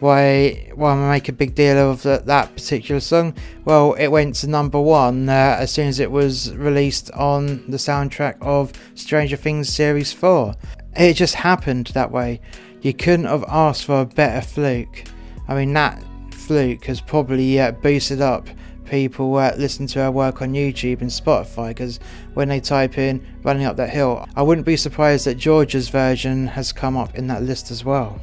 why 0.00 0.70
why 0.74 0.92
am 0.92 1.04
I 1.04 1.10
make 1.10 1.28
a 1.28 1.32
big 1.32 1.54
deal 1.54 1.76
of 1.90 2.02
that, 2.02 2.26
that 2.26 2.54
particular 2.54 3.00
song? 3.00 3.34
Well, 3.64 3.94
it 3.94 4.08
went 4.08 4.34
to 4.36 4.46
number 4.46 4.80
one 4.80 5.28
uh, 5.28 5.56
as 5.58 5.70
soon 5.70 5.88
as 5.88 6.00
it 6.00 6.10
was 6.10 6.54
released 6.54 7.10
on 7.12 7.70
the 7.70 7.76
soundtrack 7.76 8.36
of 8.40 8.72
Stranger 8.94 9.36
Things 9.36 9.68
Series 9.68 10.12
4. 10.12 10.54
It 10.96 11.14
just 11.14 11.36
happened 11.36 11.88
that 11.88 12.10
way. 12.10 12.40
You 12.82 12.94
couldn't 12.94 13.26
have 13.26 13.44
asked 13.48 13.84
for 13.84 14.00
a 14.00 14.06
better 14.06 14.46
fluke. 14.46 15.04
I 15.48 15.54
mean, 15.54 15.72
that 15.74 16.02
fluke 16.32 16.84
has 16.86 17.00
probably 17.00 17.60
uh, 17.60 17.72
boosted 17.72 18.20
up 18.20 18.48
people 18.90 19.36
uh, 19.36 19.54
listen 19.56 19.86
to 19.86 20.02
our 20.02 20.10
work 20.10 20.42
on 20.42 20.52
YouTube 20.52 21.00
and 21.00 21.10
Spotify 21.10 21.68
because 21.68 22.00
when 22.34 22.48
they 22.48 22.60
type 22.60 22.98
in 22.98 23.24
running 23.42 23.64
up 23.64 23.76
that 23.76 23.90
hill, 23.90 24.26
I 24.34 24.42
wouldn't 24.42 24.66
be 24.66 24.76
surprised 24.76 25.26
that 25.26 25.36
Georgia's 25.36 25.88
version 25.88 26.48
has 26.48 26.72
come 26.72 26.96
up 26.96 27.14
in 27.14 27.28
that 27.28 27.42
list 27.42 27.70
as 27.70 27.84
well. 27.84 28.20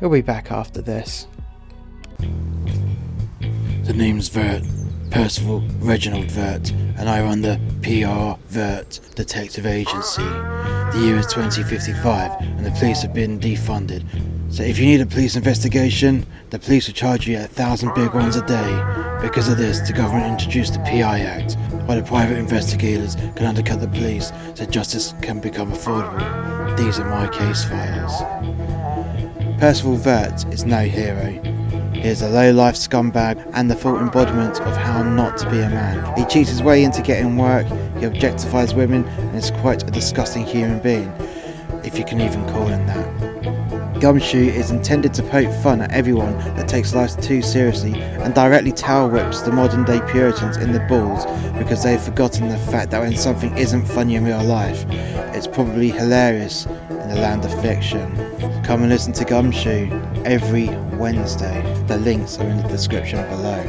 We'll 0.00 0.10
be 0.10 0.20
back 0.20 0.50
after 0.50 0.82
this. 0.82 1.26
The 2.18 3.94
name's 3.94 4.28
Vert, 4.28 4.62
Percival 5.10 5.60
Reginald 5.78 6.30
Vert, 6.30 6.70
and 6.98 7.08
I 7.08 7.22
run 7.22 7.40
the 7.40 7.60
PR 7.82 8.40
Vert 8.48 9.00
Detective 9.14 9.64
Agency. 9.64 10.22
The 10.22 11.00
year 11.00 11.18
is 11.18 11.26
2055, 11.26 12.40
and 12.40 12.66
the 12.66 12.72
police 12.72 13.02
have 13.02 13.14
been 13.14 13.38
defunded. 13.38 14.04
So 14.56 14.62
if 14.62 14.78
you 14.78 14.86
need 14.86 15.02
a 15.02 15.06
police 15.06 15.36
investigation, 15.36 16.26
the 16.48 16.58
police 16.58 16.86
will 16.86 16.94
charge 16.94 17.28
you 17.28 17.36
a 17.36 17.42
thousand 17.42 17.94
big 17.94 18.14
ones 18.14 18.36
a 18.36 18.46
day. 18.46 19.20
Because 19.20 19.50
of 19.50 19.58
this, 19.58 19.80
the 19.80 19.92
government 19.92 20.32
introduced 20.32 20.72
the 20.72 20.78
PI 20.78 21.20
Act, 21.20 21.58
where 21.86 22.00
the 22.00 22.06
private 22.06 22.38
investigators 22.38 23.16
can 23.16 23.44
undercut 23.44 23.82
the 23.82 23.88
police 23.88 24.32
so 24.54 24.64
justice 24.64 25.12
can 25.20 25.40
become 25.40 25.72
affordable. 25.72 26.74
These 26.78 26.98
are 26.98 27.04
my 27.04 27.28
case 27.28 27.66
files. 27.66 28.22
Percival 29.60 29.96
Vert 29.96 30.46
is 30.50 30.64
no 30.64 30.80
hero. 30.80 31.32
He 31.92 32.08
is 32.08 32.22
a 32.22 32.30
low-life 32.30 32.76
scumbag 32.76 33.46
and 33.52 33.70
the 33.70 33.76
full 33.76 33.98
embodiment 33.98 34.58
of 34.62 34.74
how 34.74 35.02
not 35.02 35.36
to 35.36 35.50
be 35.50 35.58
a 35.58 35.68
man. 35.68 36.16
He 36.16 36.24
cheats 36.24 36.48
his 36.48 36.62
way 36.62 36.82
into 36.82 37.02
getting 37.02 37.36
work, 37.36 37.66
he 37.66 38.06
objectifies 38.06 38.74
women, 38.74 39.04
and 39.04 39.36
is 39.36 39.50
quite 39.50 39.82
a 39.82 39.90
disgusting 39.90 40.46
human 40.46 40.78
being, 40.78 41.12
if 41.84 41.98
you 41.98 42.06
can 42.06 42.22
even 42.22 42.42
call 42.48 42.68
him 42.68 42.86
that. 42.86 43.75
Gumshoe 44.06 44.50
is 44.50 44.70
intended 44.70 45.12
to 45.14 45.22
poke 45.24 45.52
fun 45.64 45.80
at 45.80 45.90
everyone 45.90 46.38
that 46.54 46.68
takes 46.68 46.94
life 46.94 47.20
too 47.20 47.42
seriously 47.42 47.92
and 48.00 48.32
directly 48.36 48.70
towel 48.70 49.10
whips 49.10 49.40
the 49.42 49.50
modern 49.50 49.82
day 49.82 50.00
Puritans 50.12 50.58
in 50.58 50.70
the 50.70 50.78
balls 50.78 51.26
because 51.58 51.82
they've 51.82 52.00
forgotten 52.00 52.48
the 52.48 52.56
fact 52.56 52.92
that 52.92 53.00
when 53.00 53.16
something 53.16 53.58
isn't 53.58 53.84
funny 53.84 54.14
in 54.14 54.24
real 54.24 54.44
life, 54.44 54.84
it's 55.34 55.48
probably 55.48 55.90
hilarious 55.90 56.66
in 56.66 57.08
the 57.08 57.16
land 57.16 57.44
of 57.44 57.60
fiction. 57.60 58.14
Come 58.62 58.82
and 58.82 58.90
listen 58.90 59.12
to 59.14 59.24
Gumshoe 59.24 59.90
every 60.24 60.68
Wednesday. 60.96 61.60
The 61.88 61.96
links 61.96 62.38
are 62.38 62.46
in 62.46 62.58
the 62.58 62.68
description 62.68 63.28
below. 63.28 63.60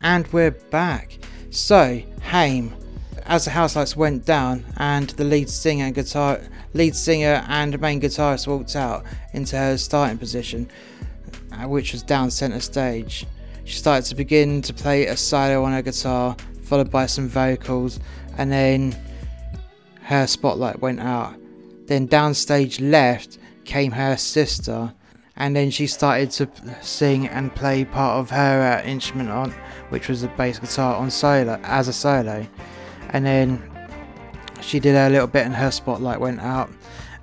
And 0.00 0.26
we're 0.32 0.52
back. 0.52 1.18
So, 1.50 2.00
Haim, 2.22 2.74
as 3.26 3.44
the 3.44 3.50
house 3.50 3.76
lights 3.76 3.96
went 3.96 4.24
down 4.24 4.64
and 4.76 5.10
the 5.10 5.24
lead 5.24 5.48
singer 5.48 5.86
and 5.86 5.94
guitar 5.94 6.40
lead 6.74 6.94
singer 6.94 7.44
and 7.48 7.80
main 7.80 8.00
guitarist 8.00 8.46
walked 8.46 8.76
out 8.76 9.04
into 9.32 9.56
her 9.56 9.78
starting 9.78 10.18
position, 10.18 10.68
uh, 11.52 11.66
which 11.68 11.92
was 11.92 12.02
down 12.02 12.30
center 12.30 12.60
stage, 12.60 13.26
she 13.64 13.78
started 13.78 14.04
to 14.10 14.14
begin 14.14 14.60
to 14.62 14.74
play 14.74 15.06
a 15.06 15.16
solo 15.16 15.64
on 15.64 15.72
her 15.72 15.82
guitar, 15.82 16.36
followed 16.62 16.90
by 16.90 17.06
some 17.06 17.28
vocals, 17.28 17.98
and 18.36 18.52
then 18.52 18.94
her 20.02 20.26
spotlight 20.26 20.80
went 20.80 21.00
out. 21.00 21.34
Then 21.86 22.06
downstage 22.06 22.78
left 22.80 23.38
came 23.64 23.92
her 23.92 24.16
sister, 24.18 24.92
and 25.36 25.56
then 25.56 25.70
she 25.70 25.86
started 25.86 26.30
to 26.32 26.48
sing 26.82 27.26
and 27.26 27.54
play 27.54 27.86
part 27.86 28.20
of 28.20 28.30
her 28.30 28.82
uh, 28.82 28.86
instrument 28.86 29.30
on, 29.30 29.50
which 29.88 30.08
was 30.08 30.20
the 30.20 30.28
bass 30.28 30.58
guitar 30.58 30.96
on 30.96 31.10
solo 31.10 31.58
as 31.62 31.88
a 31.88 31.92
solo, 31.92 32.46
and 33.10 33.24
then 33.24 33.62
she 34.64 34.80
did 34.80 34.94
a 34.96 35.08
little 35.10 35.26
bit, 35.26 35.44
and 35.46 35.54
her 35.54 35.70
spotlight 35.70 36.20
went 36.20 36.40
out, 36.40 36.70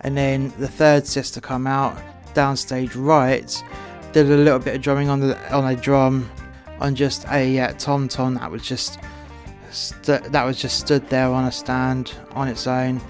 and 0.02 0.16
then 0.16 0.54
the 0.58 0.68
third 0.68 1.06
sister 1.08 1.42
come 1.42 1.68
out 1.68 1.98
downstage 2.34 2.92
right, 2.96 3.64
did 4.14 4.30
a 4.30 4.38
little 4.38 4.60
bit 4.60 4.76
of 4.76 4.82
drumming 4.82 5.10
on 5.10 5.20
the 5.20 5.54
on 5.54 5.66
a 5.66 5.76
drum, 5.76 6.30
on 6.80 6.96
just 6.96 7.26
a 7.30 7.60
uh, 7.60 7.74
tom 7.74 8.08
tom 8.08 8.36
that 8.36 8.50
was 8.50 8.64
just 8.64 9.00
st- 9.70 10.32
that 10.32 10.44
was 10.44 10.62
just 10.62 10.80
stood 10.80 11.08
there 11.10 11.28
on 11.28 11.46
a 11.46 11.52
stand 11.52 12.14
on 12.32 12.48
its 12.48 12.68
own. 12.68 13.02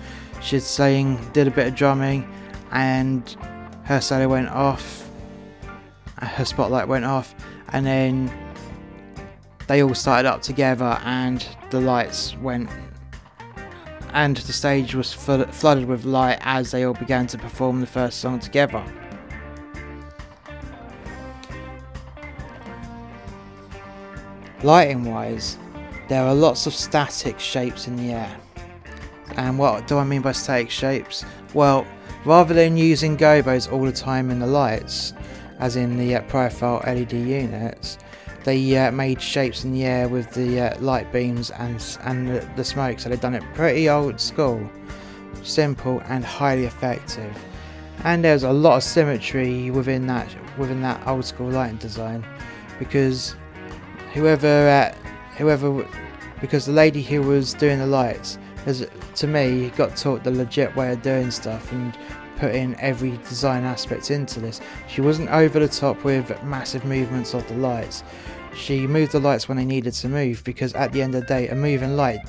She'd 0.41 0.63
sang, 0.63 1.19
did 1.33 1.47
a 1.47 1.51
bit 1.51 1.67
of 1.67 1.75
drumming, 1.75 2.27
and 2.71 3.35
her 3.83 4.01
solo 4.01 4.27
went 4.27 4.49
off. 4.49 5.09
Her 6.17 6.45
spotlight 6.45 6.87
went 6.87 7.05
off, 7.05 7.35
and 7.69 7.85
then 7.85 8.31
they 9.67 9.83
all 9.83 9.93
started 9.93 10.27
up 10.27 10.41
together, 10.41 10.99
and 11.03 11.45
the 11.69 11.79
lights 11.79 12.35
went, 12.37 12.69
and 14.13 14.37
the 14.37 14.53
stage 14.53 14.95
was 14.95 15.13
flooded 15.13 15.85
with 15.85 16.05
light 16.05 16.39
as 16.41 16.71
they 16.71 16.83
all 16.83 16.93
began 16.93 17.27
to 17.27 17.37
perform 17.37 17.79
the 17.79 17.87
first 17.87 18.19
song 18.19 18.39
together. 18.39 18.83
Lighting 24.63 25.05
wise, 25.05 25.57
there 26.07 26.23
are 26.23 26.35
lots 26.35 26.67
of 26.67 26.73
static 26.73 27.39
shapes 27.39 27.87
in 27.87 27.95
the 27.95 28.11
air. 28.11 28.37
And 29.37 29.57
what 29.57 29.87
do 29.87 29.97
I 29.97 30.03
mean 30.03 30.21
by 30.21 30.33
static 30.33 30.69
shapes? 30.69 31.25
Well, 31.53 31.87
rather 32.25 32.53
than 32.53 32.77
using 32.77 33.17
gobos 33.17 33.71
all 33.71 33.83
the 33.85 33.91
time 33.91 34.29
in 34.29 34.39
the 34.39 34.47
lights, 34.47 35.13
as 35.59 35.75
in 35.75 35.97
the 35.97 36.15
uh, 36.15 36.21
profile 36.23 36.81
LED 36.85 37.13
units, 37.13 37.97
they 38.43 38.77
uh, 38.77 38.91
made 38.91 39.21
shapes 39.21 39.63
in 39.63 39.71
the 39.71 39.85
air 39.85 40.07
with 40.09 40.31
the 40.31 40.59
uh, 40.59 40.79
light 40.79 41.11
beams 41.11 41.51
and 41.51 41.97
and 42.03 42.41
the, 42.55 42.63
smoke. 42.63 42.99
So 42.99 43.09
they've 43.09 43.19
done 43.19 43.35
it 43.35 43.43
pretty 43.53 43.89
old 43.89 44.19
school. 44.19 44.69
simple, 45.43 46.01
and 46.05 46.23
highly 46.23 46.65
effective. 46.65 47.35
And 48.03 48.23
there's 48.23 48.43
a 48.43 48.51
lot 48.51 48.77
of 48.77 48.83
symmetry 48.83 49.71
within 49.71 50.07
that 50.07 50.27
within 50.57 50.81
that 50.81 51.05
old 51.07 51.25
school 51.25 51.49
lighting 51.49 51.77
design, 51.77 52.25
because 52.79 53.35
whoever 54.13 54.47
uh, 54.47 54.95
whoever 55.37 55.87
because 56.39 56.65
the 56.65 56.71
lady 56.71 57.01
who 57.01 57.21
was 57.21 57.53
doing 57.53 57.79
the 57.79 57.85
lights 57.85 58.37
has 58.65 58.87
to 59.15 59.27
me 59.27 59.69
got 59.71 59.95
taught 59.95 60.23
the 60.23 60.31
legit 60.31 60.75
way 60.75 60.91
of 60.91 61.01
doing 61.01 61.31
stuff 61.31 61.71
and 61.71 61.97
put 62.41 62.55
in 62.55 62.75
every 62.79 63.11
design 63.29 63.63
aspect 63.63 64.09
into 64.09 64.39
this. 64.39 64.61
She 64.87 64.99
wasn't 64.99 65.29
over 65.29 65.59
the 65.59 65.67
top 65.67 66.03
with 66.03 66.43
massive 66.43 66.83
movements 66.85 67.35
of 67.35 67.47
the 67.47 67.53
lights. 67.53 68.03
She 68.55 68.87
moved 68.87 69.11
the 69.11 69.19
lights 69.19 69.47
when 69.47 69.57
they 69.57 69.63
needed 69.63 69.93
to 69.93 70.09
move 70.09 70.43
because 70.43 70.73
at 70.73 70.91
the 70.91 71.03
end 71.03 71.13
of 71.13 71.21
the 71.21 71.27
day, 71.27 71.49
a 71.49 71.55
moving 71.55 71.95
light 71.95 72.19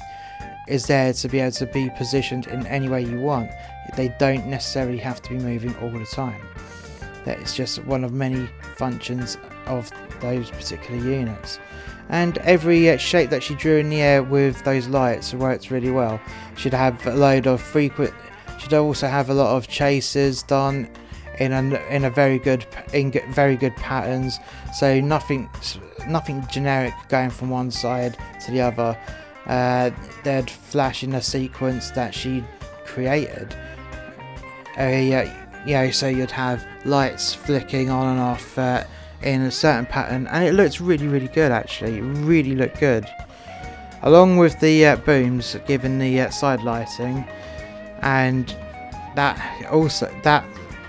is 0.69 0.85
there 0.85 1.15
to 1.15 1.29
be 1.29 1.41
able 1.41 1.53
to 1.53 1.65
be 1.65 1.89
positioned 1.97 2.47
in 2.49 2.67
any 2.67 2.91
way 2.91 3.03
you 3.03 3.19
want. 3.21 3.51
They 3.97 4.15
don't 4.21 4.47
necessarily 4.49 4.99
have 4.99 5.23
to 5.23 5.31
be 5.31 5.39
moving 5.39 5.75
all 5.77 5.91
the 5.91 6.05
time. 6.05 6.47
That 7.25 7.39
is 7.39 7.55
just 7.55 7.83
one 7.87 8.05
of 8.05 8.13
many 8.13 8.51
functions 8.77 9.39
of 9.65 9.91
those 10.21 10.51
particular 10.51 11.03
units. 11.03 11.59
And 12.11 12.37
every 12.39 12.91
uh, 12.91 12.99
shape 12.99 13.31
that 13.31 13.43
she 13.43 13.55
drew 13.55 13.79
in 13.79 13.89
the 13.89 14.03
air 14.03 14.23
with 14.23 14.63
those 14.65 14.89
lights 14.89 15.33
worked 15.33 15.71
really 15.71 15.91
well. 15.91 16.21
She'd 16.57 16.75
have 16.75 17.07
a 17.07 17.15
load 17.15 17.47
of 17.47 17.63
frequent. 17.63 18.13
She'd 18.63 18.75
also 18.75 19.09
have 19.09 19.29
a 19.29 19.35
lot 19.35 19.57
of 19.57 19.67
chases 19.67 20.43
done 20.45 20.89
in 21.39 21.53
a 21.53 21.75
in 21.91 22.05
a 22.05 22.11
very 22.11 22.39
good 22.39 22.65
in 22.93 23.11
very 23.33 23.57
good 23.57 23.75
patterns. 23.77 24.39
So 24.73 25.01
nothing 25.01 25.51
nothing 26.07 26.47
generic 26.51 26.95
going 27.09 27.31
from 27.31 27.51
one 27.51 27.71
side 27.71 28.17
to 28.45 28.53
the 28.53 28.61
other. 28.61 28.97
Uh, 29.47 29.91
they'd 30.23 30.49
flash 30.49 31.03
in 31.03 31.15
a 31.15 31.23
sequence 31.23 31.91
that 31.91 32.15
she 32.15 32.45
created. 32.85 33.55
Uh, 34.77 35.91
so 35.91 36.09
you'd 36.09 36.31
have 36.31 36.65
lights 36.85 37.35
flicking 37.35 37.91
on 37.91 38.13
and 38.13 38.21
off 38.21 38.57
uh, 38.59 38.85
in 39.23 39.43
a 39.43 39.51
certain 39.51 39.87
pattern, 39.87 40.27
and 40.29 40.45
it 40.45 40.53
looks 40.55 40.81
really, 40.81 41.09
really 41.09 41.29
good 41.29 41.51
actually. 41.51 41.99
It 41.99 42.03
really 42.03 42.55
looked 42.55 42.79
good. 42.79 43.07
Along 44.03 44.37
with 44.37 44.59
the 44.61 44.87
uh, 44.87 44.97
booms, 44.97 45.57
given 45.67 45.99
the 45.99 46.23
uh, 46.23 46.31
side 46.31 46.63
lighting, 46.63 47.25
and 48.03 48.57
that 49.15 49.67
also 49.71 50.13
that 50.23 50.45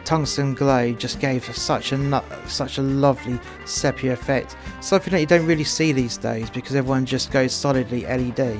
tungsten 0.05 0.53
glow 0.53 0.91
just 0.93 1.19
gave 1.19 1.43
such 1.55 1.91
a 1.91 2.23
such 2.47 2.77
a 2.77 2.81
lovely 2.81 3.39
sepia 3.65 4.13
effect. 4.13 4.55
Something 4.81 5.11
that 5.11 5.21
you 5.21 5.25
don't 5.25 5.45
really 5.45 5.63
see 5.63 5.91
these 5.91 6.17
days 6.17 6.49
because 6.49 6.75
everyone 6.75 7.05
just 7.05 7.31
goes 7.31 7.53
solidly 7.53 8.05
LED. 8.05 8.57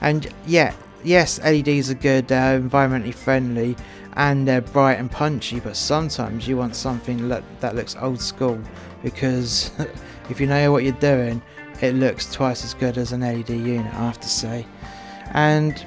And 0.00 0.32
yeah, 0.46 0.74
yes, 1.02 1.40
LEDs 1.40 1.90
are 1.90 1.94
good, 1.94 2.28
they're 2.28 2.60
environmentally 2.60 3.14
friendly, 3.14 3.76
and 4.14 4.46
they're 4.46 4.60
bright 4.60 4.98
and 4.98 5.10
punchy. 5.10 5.60
But 5.60 5.76
sometimes 5.76 6.46
you 6.46 6.56
want 6.56 6.76
something 6.76 7.28
that, 7.28 7.42
that 7.60 7.74
looks 7.74 7.96
old 7.96 8.20
school 8.20 8.60
because 9.02 9.70
if 10.30 10.40
you 10.40 10.46
know 10.46 10.70
what 10.70 10.84
you're 10.84 10.92
doing, 10.94 11.42
it 11.80 11.94
looks 11.94 12.32
twice 12.32 12.64
as 12.64 12.74
good 12.74 12.98
as 12.98 13.12
an 13.12 13.20
LED 13.20 13.50
unit. 13.50 13.92
I 13.94 14.06
have 14.06 14.20
to 14.20 14.28
say, 14.28 14.66
and 15.32 15.84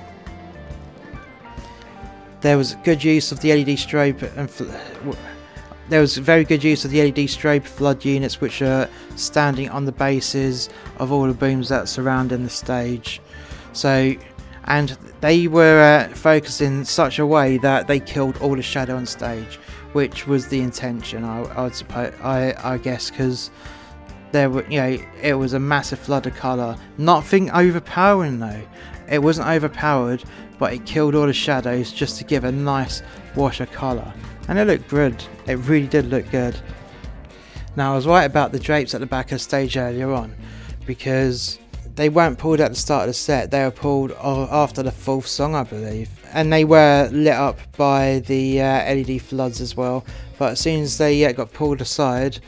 there 2.41 2.57
was 2.57 2.75
good 2.83 3.03
use 3.03 3.31
of 3.31 3.39
the 3.39 3.53
LED 3.53 3.77
strobe 3.77 4.21
and 4.35 4.49
there 5.89 6.01
was 6.01 6.17
very 6.17 6.43
good 6.43 6.63
use 6.63 6.85
of 6.85 6.91
the 6.91 7.01
LED 7.03 7.27
strobe 7.27 7.63
flood 7.63 8.03
units 8.03 8.39
which 8.41 8.61
are 8.61 8.89
standing 9.15 9.69
on 9.69 9.85
the 9.85 9.91
bases 9.91 10.69
of 10.97 11.11
all 11.11 11.27
the 11.27 11.33
booms 11.33 11.69
that 11.69 11.87
surround 11.87 12.31
in 12.31 12.43
the 12.43 12.49
stage. 12.49 13.21
So 13.73 14.15
and 14.65 14.89
they 15.21 15.47
were 15.47 15.81
uh, 15.81 16.13
focused 16.13 16.61
in 16.61 16.85
such 16.85 17.19
a 17.19 17.25
way 17.25 17.57
that 17.57 17.87
they 17.87 17.99
killed 17.99 18.37
all 18.37 18.55
the 18.55 18.61
shadow 18.61 18.95
on 18.95 19.05
stage, 19.05 19.55
which 19.93 20.27
was 20.27 20.47
the 20.47 20.61
intention. 20.61 21.23
I, 21.23 21.41
I 21.41 21.63
would 21.63 21.75
suppose, 21.75 22.13
I, 22.21 22.53
I 22.63 22.77
guess, 22.77 23.09
because 23.09 23.49
there 24.31 24.49
were, 24.49 24.63
you 24.69 24.79
know, 24.79 24.97
it 25.21 25.33
was 25.33 25.53
a 25.53 25.59
massive 25.59 25.99
flood 25.99 26.27
of 26.27 26.35
color. 26.35 26.77
Nothing 26.97 27.49
overpowering 27.51 28.39
though. 28.39 28.61
It 29.11 29.21
wasn't 29.21 29.49
overpowered, 29.49 30.23
but 30.57 30.73
it 30.73 30.85
killed 30.85 31.15
all 31.15 31.27
the 31.27 31.33
shadows 31.33 31.91
just 31.91 32.17
to 32.19 32.23
give 32.23 32.45
a 32.45 32.51
nice 32.51 33.03
wash 33.35 33.59
of 33.59 33.71
colour. 33.71 34.13
And 34.47 34.57
it 34.57 34.65
looked 34.65 34.87
good, 34.87 35.21
it 35.47 35.55
really 35.55 35.87
did 35.87 36.05
look 36.05 36.29
good. 36.31 36.57
Now 37.75 37.91
I 37.93 37.95
was 37.95 38.07
right 38.07 38.23
about 38.23 38.53
the 38.53 38.59
drapes 38.59 38.93
at 38.93 39.01
the 39.01 39.05
back 39.05 39.27
of 39.27 39.37
the 39.37 39.39
stage 39.39 39.75
earlier 39.75 40.11
on, 40.11 40.33
because 40.85 41.59
they 41.95 42.07
weren't 42.07 42.37
pulled 42.37 42.61
at 42.61 42.71
the 42.71 42.75
start 42.75 43.03
of 43.03 43.07
the 43.09 43.13
set, 43.13 43.51
they 43.51 43.63
were 43.63 43.71
pulled 43.71 44.13
after 44.13 44.81
the 44.81 44.91
fourth 44.91 45.27
song, 45.27 45.55
I 45.55 45.63
believe. 45.63 46.09
And 46.33 46.51
they 46.51 46.63
were 46.63 47.09
lit 47.11 47.33
up 47.33 47.59
by 47.75 48.19
the 48.27 48.61
uh, 48.61 48.95
LED 48.95 49.21
floods 49.21 49.59
as 49.59 49.75
well, 49.75 50.05
but 50.37 50.53
as 50.53 50.61
soon 50.61 50.81
as 50.83 50.97
they 50.97 51.25
uh, 51.25 51.33
got 51.33 51.51
pulled 51.51 51.81
aside, 51.81 52.39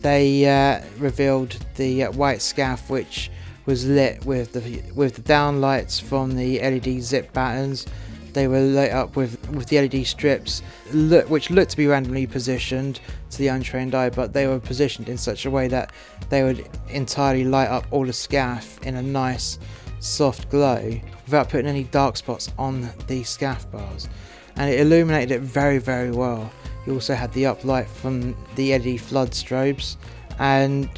they 0.00 0.44
uh, 0.46 0.82
revealed 0.98 1.56
the 1.76 2.04
uh, 2.04 2.12
white 2.12 2.42
scarf, 2.42 2.90
which 2.90 3.30
was 3.66 3.86
lit 3.86 4.24
with 4.24 4.52
the 4.52 4.82
with 4.94 5.14
the 5.14 5.22
downlights 5.22 6.00
from 6.00 6.36
the 6.36 6.60
LED 6.60 7.02
zip 7.02 7.32
patterns. 7.32 7.86
They 8.32 8.48
were 8.48 8.60
lit 8.60 8.90
up 8.90 9.16
with 9.16 9.48
with 9.50 9.68
the 9.68 9.80
LED 9.80 10.06
strips, 10.06 10.62
look, 10.92 11.30
which 11.30 11.50
looked 11.50 11.70
to 11.72 11.76
be 11.76 11.86
randomly 11.86 12.26
positioned 12.26 13.00
to 13.30 13.38
the 13.38 13.48
untrained 13.48 13.94
eye, 13.94 14.10
but 14.10 14.32
they 14.32 14.46
were 14.46 14.58
positioned 14.58 15.08
in 15.08 15.16
such 15.16 15.46
a 15.46 15.50
way 15.50 15.68
that 15.68 15.92
they 16.30 16.42
would 16.42 16.68
entirely 16.90 17.44
light 17.44 17.68
up 17.68 17.86
all 17.90 18.04
the 18.04 18.12
scaff 18.12 18.78
in 18.82 18.96
a 18.96 19.02
nice 19.02 19.58
soft 20.00 20.50
glow 20.50 21.00
without 21.24 21.48
putting 21.48 21.66
any 21.66 21.84
dark 21.84 22.16
spots 22.16 22.52
on 22.58 22.90
the 23.06 23.22
scaff 23.22 23.70
bars, 23.70 24.08
and 24.56 24.68
it 24.68 24.80
illuminated 24.80 25.30
it 25.30 25.40
very 25.40 25.78
very 25.78 26.10
well. 26.10 26.50
You 26.86 26.94
also 26.94 27.14
had 27.14 27.32
the 27.32 27.44
uplight 27.44 27.86
from 27.86 28.36
the 28.56 28.76
LED 28.76 29.00
flood 29.00 29.30
strobes, 29.30 29.96
and 30.38 30.88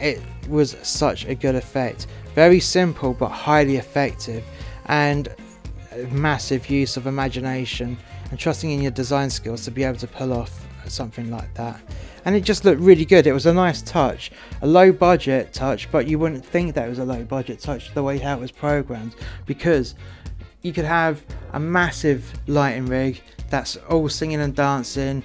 it 0.00 0.20
was 0.48 0.76
such 0.82 1.24
a 1.26 1.34
good 1.34 1.54
effect. 1.54 2.06
Very 2.34 2.60
simple 2.60 3.14
but 3.14 3.28
highly 3.28 3.76
effective, 3.76 4.44
and 4.86 5.28
massive 6.10 6.70
use 6.70 6.96
of 6.96 7.06
imagination 7.06 7.98
and 8.30 8.38
trusting 8.38 8.70
in 8.70 8.82
your 8.82 8.90
design 8.90 9.30
skills 9.30 9.64
to 9.64 9.70
be 9.70 9.84
able 9.84 9.98
to 9.98 10.06
pull 10.06 10.32
off 10.32 10.66
something 10.86 11.30
like 11.30 11.52
that. 11.54 11.80
And 12.24 12.34
it 12.36 12.42
just 12.42 12.64
looked 12.64 12.80
really 12.80 13.04
good. 13.04 13.26
It 13.26 13.32
was 13.32 13.46
a 13.46 13.52
nice 13.52 13.82
touch, 13.82 14.30
a 14.62 14.66
low 14.66 14.92
budget 14.92 15.52
touch, 15.52 15.90
but 15.90 16.06
you 16.06 16.18
wouldn't 16.18 16.44
think 16.44 16.74
that 16.74 16.88
was 16.88 16.98
a 16.98 17.04
low 17.04 17.24
budget 17.24 17.60
touch 17.60 17.92
the 17.94 18.02
way 18.02 18.18
how 18.18 18.36
it 18.36 18.40
was 18.40 18.50
programmed 18.50 19.14
because 19.46 19.94
you 20.62 20.72
could 20.72 20.84
have 20.84 21.24
a 21.52 21.60
massive 21.60 22.32
lighting 22.46 22.86
rig 22.86 23.22
that's 23.48 23.76
all 23.88 24.08
singing 24.08 24.40
and 24.40 24.54
dancing 24.54 25.22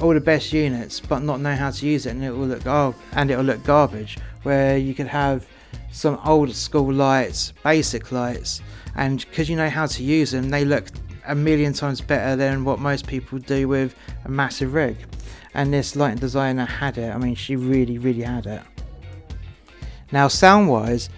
all 0.00 0.14
the 0.14 0.20
best 0.20 0.52
units 0.52 1.00
but 1.00 1.20
not 1.20 1.40
know 1.40 1.54
how 1.54 1.70
to 1.70 1.86
use 1.86 2.06
it 2.06 2.10
and 2.10 2.24
it 2.24 2.30
will 2.30 2.46
look 2.46 2.66
oh 2.66 2.94
and 3.12 3.30
it 3.30 3.36
will 3.36 3.44
look 3.44 3.62
garbage. 3.64 4.18
Where 4.42 4.78
you 4.78 4.94
could 4.94 5.06
have 5.06 5.46
some 5.90 6.18
old 6.24 6.54
school 6.54 6.92
lights 6.92 7.52
basic 7.64 8.12
lights 8.12 8.62
and 8.96 9.24
because 9.28 9.48
you 9.48 9.56
know 9.56 9.68
how 9.68 9.86
to 9.86 10.02
use 10.02 10.30
them 10.30 10.50
they 10.50 10.64
look 10.64 10.86
a 11.26 11.34
million 11.34 11.72
times 11.72 12.00
better 12.00 12.36
than 12.36 12.64
what 12.64 12.78
most 12.78 13.06
people 13.06 13.38
do 13.38 13.68
with 13.68 13.94
a 14.24 14.28
massive 14.30 14.72
rig. 14.72 14.96
And 15.54 15.72
this 15.72 15.96
lighting 15.96 16.18
designer 16.18 16.64
had 16.64 16.98
it. 16.98 17.14
I 17.14 17.18
mean 17.18 17.34
she 17.34 17.56
really 17.56 17.98
really 17.98 18.22
had 18.22 18.46
it. 18.46 18.62
Now 20.12 20.28
sound 20.28 20.68
wise 20.68 21.10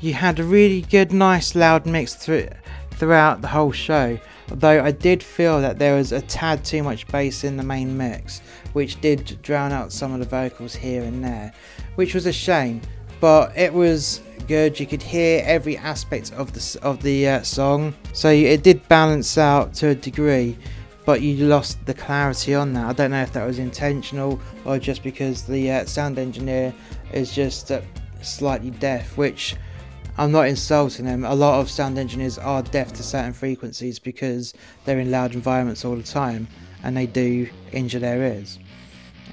you 0.00 0.14
had 0.14 0.38
a 0.38 0.44
really 0.44 0.82
good 0.82 1.12
nice 1.12 1.54
loud 1.54 1.84
mix 1.84 2.14
through, 2.14 2.48
throughout 2.92 3.40
the 3.40 3.48
whole 3.48 3.72
show 3.72 4.18
Though 4.50 4.82
I 4.82 4.92
did 4.92 5.22
feel 5.22 5.60
that 5.60 5.78
there 5.78 5.96
was 5.96 6.12
a 6.12 6.22
tad 6.22 6.64
too 6.64 6.82
much 6.82 7.06
bass 7.08 7.44
in 7.44 7.56
the 7.56 7.62
main 7.62 7.96
mix, 7.96 8.40
which 8.72 9.00
did 9.00 9.40
drown 9.42 9.72
out 9.72 9.92
some 9.92 10.12
of 10.12 10.20
the 10.20 10.26
vocals 10.26 10.74
here 10.74 11.02
and 11.02 11.22
there, 11.22 11.52
which 11.96 12.14
was 12.14 12.26
a 12.26 12.32
shame. 12.32 12.80
But 13.20 13.56
it 13.56 13.72
was 13.72 14.20
good. 14.46 14.80
You 14.80 14.86
could 14.86 15.02
hear 15.02 15.42
every 15.44 15.76
aspect 15.76 16.32
of 16.32 16.52
the 16.52 16.80
of 16.82 17.02
the 17.02 17.28
uh, 17.28 17.42
song, 17.42 17.94
so 18.12 18.30
it 18.30 18.62
did 18.62 18.86
balance 18.88 19.36
out 19.36 19.74
to 19.74 19.88
a 19.88 19.94
degree. 19.94 20.56
But 21.04 21.22
you 21.22 21.46
lost 21.46 21.84
the 21.86 21.94
clarity 21.94 22.54
on 22.54 22.74
that. 22.74 22.86
I 22.86 22.92
don't 22.92 23.10
know 23.10 23.22
if 23.22 23.32
that 23.32 23.46
was 23.46 23.58
intentional 23.58 24.38
or 24.66 24.78
just 24.78 25.02
because 25.02 25.42
the 25.42 25.70
uh, 25.70 25.84
sound 25.86 26.18
engineer 26.18 26.74
is 27.12 27.34
just 27.34 27.72
uh, 27.72 27.80
slightly 28.20 28.70
deaf, 28.72 29.16
which 29.16 29.56
I'm 30.18 30.32
not 30.32 30.48
insulting 30.48 31.04
them. 31.04 31.24
A 31.24 31.32
lot 31.32 31.60
of 31.60 31.70
sound 31.70 31.96
engineers 31.96 32.38
are 32.38 32.60
deaf 32.60 32.92
to 32.94 33.04
certain 33.04 33.32
frequencies 33.32 34.00
because 34.00 34.52
they're 34.84 34.98
in 34.98 35.12
loud 35.12 35.32
environments 35.32 35.84
all 35.84 35.94
the 35.94 36.02
time 36.02 36.48
and 36.82 36.96
they 36.96 37.06
do 37.06 37.48
injure 37.70 38.00
their 38.00 38.20
ears. 38.20 38.58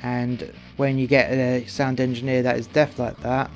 And 0.03 0.53
when 0.77 0.99
you 0.99 1.07
get 1.07 1.31
a 1.31 1.65
sound 1.65 1.99
engineer 1.99 2.43
that 2.43 2.57
is 2.57 2.67
deaf 2.67 2.99
like 2.99 3.19
that, 3.21 3.49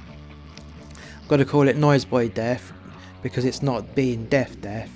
I've 1.22 1.28
got 1.28 1.38
to 1.38 1.46
call 1.46 1.68
it 1.68 1.78
noise 1.78 2.04
boy 2.04 2.30
deaf 2.30 2.74
because 3.22 3.46
it's 3.46 3.62
not 3.62 3.94
being 3.94 4.26
deaf 4.26 4.60
deaf. 4.60 4.90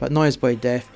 But 0.00 0.10
noise 0.10 0.36
boy 0.36 0.56
deaf, 0.56 0.90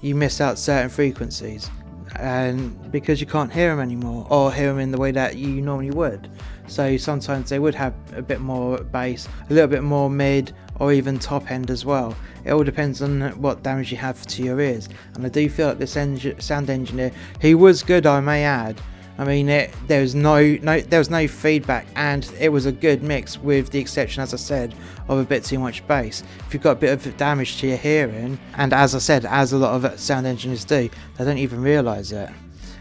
you 0.00 0.14
miss 0.14 0.40
out 0.40 0.60
certain 0.60 0.90
frequencies 0.90 1.68
and 2.16 2.90
because 2.90 3.20
you 3.20 3.26
can't 3.26 3.52
hear 3.52 3.70
them 3.70 3.80
anymore 3.80 4.26
or 4.30 4.52
hear 4.52 4.68
them 4.68 4.78
in 4.78 4.90
the 4.90 4.98
way 4.98 5.10
that 5.12 5.36
you 5.36 5.60
normally 5.62 5.90
would. 5.90 6.30
So 6.66 6.96
sometimes 6.96 7.50
they 7.50 7.58
would 7.58 7.74
have 7.74 7.94
a 8.14 8.22
bit 8.22 8.40
more 8.40 8.78
bass, 8.78 9.28
a 9.48 9.52
little 9.52 9.68
bit 9.68 9.82
more 9.82 10.08
mid 10.08 10.52
or 10.78 10.92
even 10.92 11.18
top 11.18 11.50
end 11.50 11.70
as 11.70 11.84
well. 11.84 12.16
It 12.44 12.52
all 12.52 12.64
depends 12.64 13.02
on 13.02 13.20
what 13.40 13.62
damage 13.62 13.90
you 13.90 13.98
have 13.98 14.26
to 14.26 14.42
your 14.42 14.60
ears. 14.60 14.88
And 15.14 15.24
I 15.26 15.28
do 15.28 15.48
feel 15.48 15.68
like 15.68 15.78
this 15.78 15.92
sound 15.92 16.70
engineer, 16.70 17.12
he 17.40 17.54
was 17.54 17.82
good, 17.82 18.06
I 18.06 18.20
may 18.20 18.44
add. 18.44 18.80
I 19.20 19.24
mean, 19.24 19.50
it, 19.50 19.74
there 19.86 20.00
was 20.00 20.14
no, 20.14 20.56
no, 20.62 20.80
there 20.80 20.98
was 20.98 21.10
no 21.10 21.28
feedback, 21.28 21.86
and 21.94 22.24
it 22.40 22.48
was 22.48 22.64
a 22.64 22.72
good 22.72 23.02
mix, 23.02 23.36
with 23.36 23.68
the 23.68 23.78
exception, 23.78 24.22
as 24.22 24.32
I 24.32 24.38
said, 24.38 24.74
of 25.08 25.18
a 25.18 25.24
bit 25.24 25.44
too 25.44 25.58
much 25.58 25.86
bass. 25.86 26.22
If 26.46 26.54
you've 26.54 26.62
got 26.62 26.78
a 26.78 26.80
bit 26.80 27.06
of 27.06 27.16
damage 27.18 27.58
to 27.58 27.66
your 27.66 27.76
hearing, 27.76 28.38
and 28.54 28.72
as 28.72 28.94
I 28.94 28.98
said, 28.98 29.26
as 29.26 29.52
a 29.52 29.58
lot 29.58 29.84
of 29.84 30.00
sound 30.00 30.26
engineers 30.26 30.64
do, 30.64 30.88
they 31.18 31.24
don't 31.26 31.36
even 31.36 31.60
realise 31.60 32.12
it. 32.12 32.30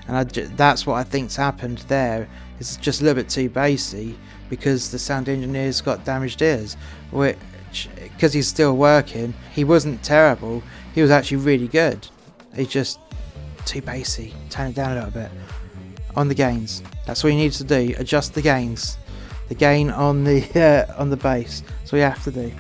And 0.08 0.30
that's 0.30 0.88
what 0.88 0.96
I 0.96 1.04
think's 1.04 1.36
happened 1.36 1.80
there. 1.90 2.30
It's 2.58 2.78
just 2.78 3.02
a 3.02 3.04
little 3.04 3.22
bit 3.22 3.30
too 3.30 3.50
bassy 3.50 4.18
because 4.50 4.92
the 4.92 4.98
sound 4.98 5.28
engineer's 5.28 5.82
got 5.82 6.06
damaged 6.06 6.42
ears, 6.42 6.78
which 7.12 7.90
because 8.02 8.32
he's 8.32 8.48
still 8.48 8.78
working, 8.78 9.34
he 9.54 9.66
wasn't 9.66 10.02
terrible. 10.04 10.64
He 10.96 11.02
was 11.02 11.12
actually 11.12 11.38
really 11.38 11.68
good. 11.68 12.08
He's 12.56 12.70
just 12.70 12.98
too 13.66 13.82
bassy. 13.82 14.34
Turn 14.50 14.70
it 14.70 14.76
down 14.76 14.94
a 14.94 14.96
little 14.96 15.12
bit. 15.12 15.32
On 16.20 16.28
the 16.28 16.36
gains. 16.36 16.84
That's 17.06 17.24
all 17.24 17.30
you 17.30 17.38
need 17.38 17.54
to 17.54 17.64
do. 17.64 17.96
Adjust 17.98 18.34
the 18.34 18.42
gains. 18.42 18.98
The 19.48 19.56
gain 19.56 19.90
on 19.90 20.26
the 20.26 20.44
uh, 20.90 21.02
on 21.02 21.10
the 21.10 21.16
bass. 21.16 21.64
That's 21.80 21.94
all 21.94 22.00
you 22.00 22.06
have 22.06 22.24
to 22.26 22.32
do. 22.32 22.52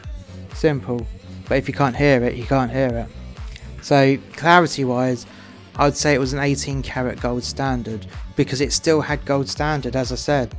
Simple. 0.54 1.06
But 1.50 1.58
if 1.58 1.68
you 1.68 1.74
can't 1.74 1.96
hear 1.96 2.24
it, 2.24 2.36
you 2.36 2.46
can't 2.46 2.72
hear 2.72 2.88
it. 2.88 3.84
So 3.84 4.18
clarity 4.38 4.86
wise, 4.86 5.26
I'd 5.76 5.98
say 5.98 6.14
it 6.14 6.20
was 6.20 6.32
an 6.32 6.40
18 6.40 6.82
karat 6.84 7.20
gold 7.20 7.44
standard 7.44 8.08
because 8.38 8.62
it 8.62 8.72
still 8.72 9.02
had 9.02 9.26
gold 9.26 9.50
standard 9.50 9.96
as 9.98 10.14
I 10.14 10.16
said. 10.16 10.56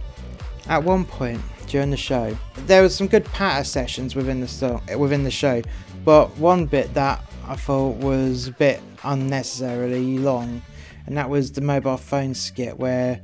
At 0.69 0.85
one 0.85 1.07
point, 1.07 1.41
during 1.71 1.91
the 1.91 1.97
show. 1.97 2.37
There 2.67 2.83
was 2.83 2.95
some 2.95 3.07
good 3.07 3.25
patter 3.25 3.65
sessions 3.65 4.15
within 4.15 4.41
the 4.41 4.49
song, 4.49 4.83
within 4.99 5.25
the 5.25 5.31
show, 5.31 5.63
but 6.05 6.37
one 6.37 6.67
bit 6.67 6.93
that 6.95 7.25
I 7.47 7.57
thought 7.57 7.97
was 7.97 8.49
a 8.49 8.53
bit 8.53 8.83
unnecessarily 9.05 10.19
long, 10.19 10.63
and 11.07 11.17
that 11.17 11.29
was 11.29 11.53
the 11.53 11.61
mobile 11.61 11.97
phone 11.97 12.35
skit 12.35 12.79
where 12.79 13.21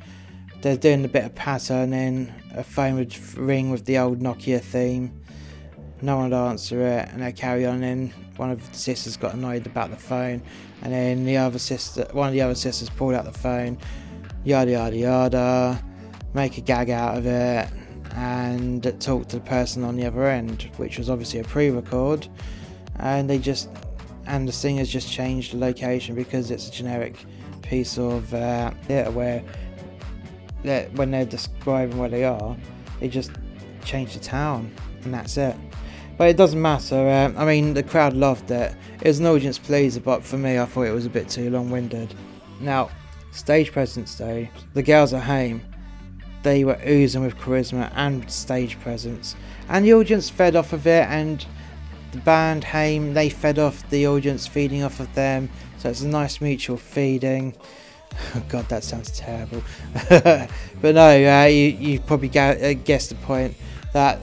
they're 0.62 0.76
doing 0.76 1.04
a 1.04 1.08
bit 1.08 1.24
of 1.24 1.34
patter 1.34 1.74
and 1.74 1.92
then 1.92 2.34
a 2.54 2.64
phone 2.64 2.96
would 2.96 3.16
ring 3.36 3.70
with 3.70 3.84
the 3.84 3.98
old 3.98 4.20
Nokia 4.20 4.60
theme. 4.60 5.20
No 6.02 6.16
one 6.16 6.30
would 6.30 6.36
answer 6.36 6.80
it, 6.86 7.08
and 7.10 7.22
they 7.22 7.32
carry 7.32 7.64
on. 7.64 7.82
And 7.82 8.12
one 8.36 8.50
of 8.50 8.68
the 8.70 8.76
sisters 8.76 9.16
got 9.16 9.34
annoyed 9.34 9.66
about 9.66 9.90
the 9.90 9.96
phone, 9.96 10.42
and 10.82 10.92
then 10.92 11.24
the 11.24 11.36
other 11.38 11.58
sister, 11.58 12.06
one 12.12 12.28
of 12.28 12.34
the 12.34 12.42
other 12.42 12.54
sisters, 12.54 12.90
pulled 12.90 13.14
out 13.14 13.24
the 13.24 13.32
phone. 13.32 13.78
Yada 14.44 14.72
yada 14.72 14.96
yada, 14.96 15.84
make 16.34 16.58
a 16.58 16.60
gag 16.60 16.90
out 16.90 17.16
of 17.16 17.26
it, 17.26 17.68
and 18.14 18.82
talk 19.00 19.28
to 19.28 19.36
the 19.36 19.44
person 19.44 19.84
on 19.84 19.96
the 19.96 20.04
other 20.04 20.26
end, 20.26 20.70
which 20.76 20.98
was 20.98 21.08
obviously 21.08 21.40
a 21.40 21.44
pre-record, 21.44 22.28
and 22.98 23.28
they 23.28 23.38
just 23.38 23.68
and 24.26 24.46
the 24.48 24.52
singers 24.52 24.88
just 24.88 25.10
changed 25.10 25.52
the 25.52 25.58
location 25.58 26.14
because 26.14 26.50
it's 26.50 26.68
a 26.68 26.72
generic 26.72 27.16
piece 27.62 27.98
of 27.98 28.32
uh, 28.34 28.70
theatre 28.82 29.10
where 29.10 29.42
when 30.94 31.10
they're 31.10 31.24
describing 31.24 31.98
where 31.98 32.08
they 32.08 32.24
are, 32.24 32.56
they 33.00 33.08
just 33.08 33.30
change 33.84 34.14
the 34.14 34.20
town 34.20 34.72
and 35.04 35.14
that's 35.14 35.36
it. 35.36 35.56
But 36.18 36.28
it 36.28 36.36
doesn't 36.36 36.60
matter. 36.60 36.96
Uh, 36.96 37.32
I 37.36 37.44
mean, 37.44 37.74
the 37.74 37.82
crowd 37.82 38.14
loved 38.14 38.50
it. 38.50 38.74
It 39.00 39.08
was 39.08 39.20
an 39.20 39.26
audience 39.26 39.58
pleaser, 39.58 40.00
but 40.00 40.24
for 40.24 40.38
me, 40.38 40.58
I 40.58 40.64
thought 40.64 40.82
it 40.82 40.92
was 40.92 41.06
a 41.06 41.10
bit 41.10 41.28
too 41.28 41.50
long-winded. 41.50 42.14
Now, 42.60 42.90
stage 43.32 43.70
presence 43.70 44.16
day, 44.16 44.50
the 44.72 44.82
girls 44.82 45.12
at 45.12 45.22
home 45.22 45.60
they 46.46 46.62
were 46.62 46.78
oozing 46.86 47.24
with 47.24 47.36
charisma 47.38 47.90
and 47.96 48.30
stage 48.30 48.78
presence. 48.78 49.34
And 49.68 49.84
the 49.84 49.94
audience 49.94 50.30
fed 50.30 50.54
off 50.54 50.72
of 50.72 50.86
it, 50.86 51.04
and 51.08 51.44
the 52.16 52.22
band 52.22 52.64
Haim 52.64 53.14
they 53.14 53.28
fed 53.28 53.58
off 53.58 53.88
the 53.90 54.06
audience, 54.06 54.46
feeding 54.46 54.82
off 54.82 55.00
of 55.00 55.14
them. 55.14 55.50
So 55.78 55.90
it's 55.90 56.00
a 56.00 56.08
nice 56.08 56.40
mutual 56.40 56.76
feeding. 56.76 57.54
God, 58.48 58.68
that 58.68 58.82
sounds 58.82 59.10
terrible. 59.10 59.62
but 60.08 60.48
no, 60.82 61.42
uh, 61.42 61.44
you, 61.44 61.68
you 61.68 62.00
probably 62.00 62.30
uh, 62.38 62.72
guessed 62.84 63.10
the 63.10 63.16
point 63.16 63.54
that 63.92 64.20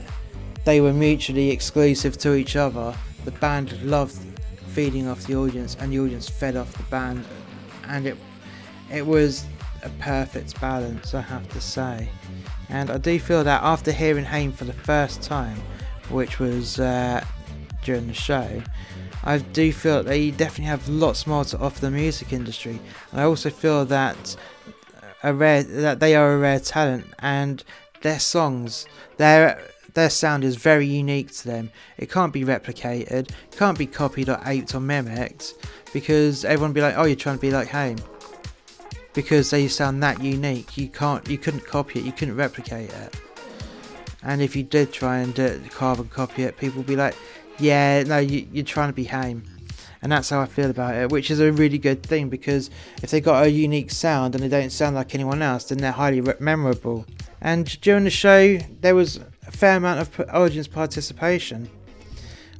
they 0.64 0.80
were 0.80 0.92
mutually 0.92 1.50
exclusive 1.50 2.18
to 2.18 2.34
each 2.34 2.56
other. 2.56 2.94
The 3.24 3.30
band 3.32 3.80
loved 3.82 4.16
feeding 4.68 5.08
off 5.08 5.26
the 5.26 5.36
audience, 5.36 5.76
and 5.78 5.92
the 5.92 6.00
audience 6.00 6.28
fed 6.28 6.56
off 6.56 6.72
the 6.72 6.82
band, 6.84 7.24
and 7.86 8.06
it 8.06 8.16
it 8.90 9.06
was 9.06 9.44
a 9.82 9.88
perfect 10.00 10.60
balance, 10.60 11.14
I 11.14 11.20
have 11.20 11.48
to 11.50 11.60
say. 11.60 12.08
And 12.68 12.90
I 12.90 12.98
do 12.98 13.18
feel 13.18 13.44
that 13.44 13.62
after 13.62 13.92
hearing 13.92 14.24
Haim 14.24 14.52
for 14.52 14.64
the 14.64 14.72
first 14.72 15.22
time, 15.22 15.60
which 16.08 16.38
was 16.38 16.80
uh, 16.80 17.24
during 17.84 18.06
the 18.06 18.14
show, 18.14 18.62
I 19.22 19.38
do 19.38 19.72
feel 19.72 20.02
that 20.02 20.06
they 20.06 20.30
definitely 20.30 20.64
have 20.66 20.88
lots 20.88 21.26
more 21.26 21.44
to 21.46 21.58
offer 21.58 21.80
the 21.80 21.90
music 21.90 22.32
industry. 22.32 22.80
And 23.10 23.20
I 23.20 23.24
also 23.24 23.50
feel 23.50 23.84
that 23.86 24.36
a 25.22 25.32
rare 25.32 25.62
that 25.62 26.00
they 26.00 26.14
are 26.14 26.34
a 26.34 26.38
rare 26.38 26.60
talent 26.60 27.06
and 27.20 27.62
their 28.02 28.18
songs, 28.18 28.86
their 29.16 29.62
their 29.94 30.10
sound 30.10 30.42
is 30.42 30.56
very 30.56 30.86
unique 30.86 31.30
to 31.32 31.46
them. 31.46 31.70
It 31.96 32.10
can't 32.10 32.32
be 32.32 32.44
replicated, 32.44 33.30
can't 33.56 33.78
be 33.78 33.86
copied 33.86 34.28
or 34.28 34.40
aped 34.44 34.74
or 34.74 34.80
mimicked 34.80 35.54
because 35.92 36.44
everyone 36.44 36.72
be 36.72 36.80
like, 36.80 36.94
"Oh, 36.96 37.04
you're 37.04 37.16
trying 37.16 37.36
to 37.36 37.40
be 37.40 37.50
like 37.50 37.68
Haim." 37.68 37.98
because 39.14 39.50
they 39.50 39.68
sound 39.68 40.02
that 40.02 40.22
unique. 40.22 40.76
You 40.76 40.88
can't, 40.88 41.26
you 41.28 41.38
couldn't 41.38 41.66
copy 41.66 42.00
it, 42.00 42.04
you 42.04 42.12
couldn't 42.12 42.36
replicate 42.36 42.90
it. 42.90 43.14
And 44.22 44.42
if 44.42 44.54
you 44.54 44.62
did 44.62 44.92
try 44.92 45.18
and 45.18 45.32
do 45.32 45.44
it, 45.44 45.70
carbon 45.70 46.08
copy 46.08 46.42
it, 46.42 46.58
people 46.58 46.78
would 46.78 46.86
be 46.86 46.96
like, 46.96 47.16
"Yeah, 47.58 48.02
no, 48.04 48.18
you, 48.18 48.46
you're 48.52 48.64
trying 48.64 48.88
to 48.88 48.94
be 48.94 49.04
Haim." 49.04 49.44
And 50.02 50.12
that's 50.12 50.28
how 50.28 50.40
I 50.40 50.46
feel 50.46 50.68
about 50.68 50.94
it, 50.94 51.10
which 51.10 51.30
is 51.30 51.40
a 51.40 51.50
really 51.50 51.78
good 51.78 52.02
thing 52.02 52.28
because 52.28 52.68
if 53.02 53.10
they 53.10 53.22
got 53.22 53.46
a 53.46 53.50
unique 53.50 53.90
sound 53.90 54.34
and 54.34 54.44
they 54.44 54.48
don't 54.48 54.70
sound 54.70 54.96
like 54.96 55.14
anyone 55.14 55.40
else, 55.40 55.64
then 55.64 55.78
they're 55.78 55.92
highly 55.92 56.20
memorable. 56.40 57.06
And 57.40 57.80
during 57.80 58.04
the 58.04 58.10
show, 58.10 58.58
there 58.82 58.94
was 58.94 59.16
a 59.46 59.50
fair 59.50 59.76
amount 59.78 60.00
of 60.00 60.28
audience 60.30 60.68
participation, 60.68 61.70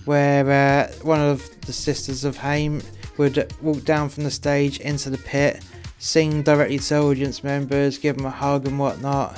where 0.07 0.51
uh, 0.51 0.93
one 1.03 1.21
of 1.21 1.49
the 1.63 1.73
sisters 1.73 2.25
of 2.25 2.39
Haim 2.39 2.81
would 3.19 3.53
walk 3.61 3.85
down 3.85 4.09
from 4.09 4.25
the 4.25 4.31
stage 4.31 4.81
into 4.81 5.11
the 5.11 5.19
pit 5.19 5.63
sing 6.05 6.43
directly 6.43 6.79
to 6.79 6.99
audience 6.99 7.43
members, 7.43 7.97
give 7.97 8.17
them 8.17 8.27
a 8.27 8.31
hug 8.31 8.67
and 8.67 8.79
whatnot. 8.79 9.37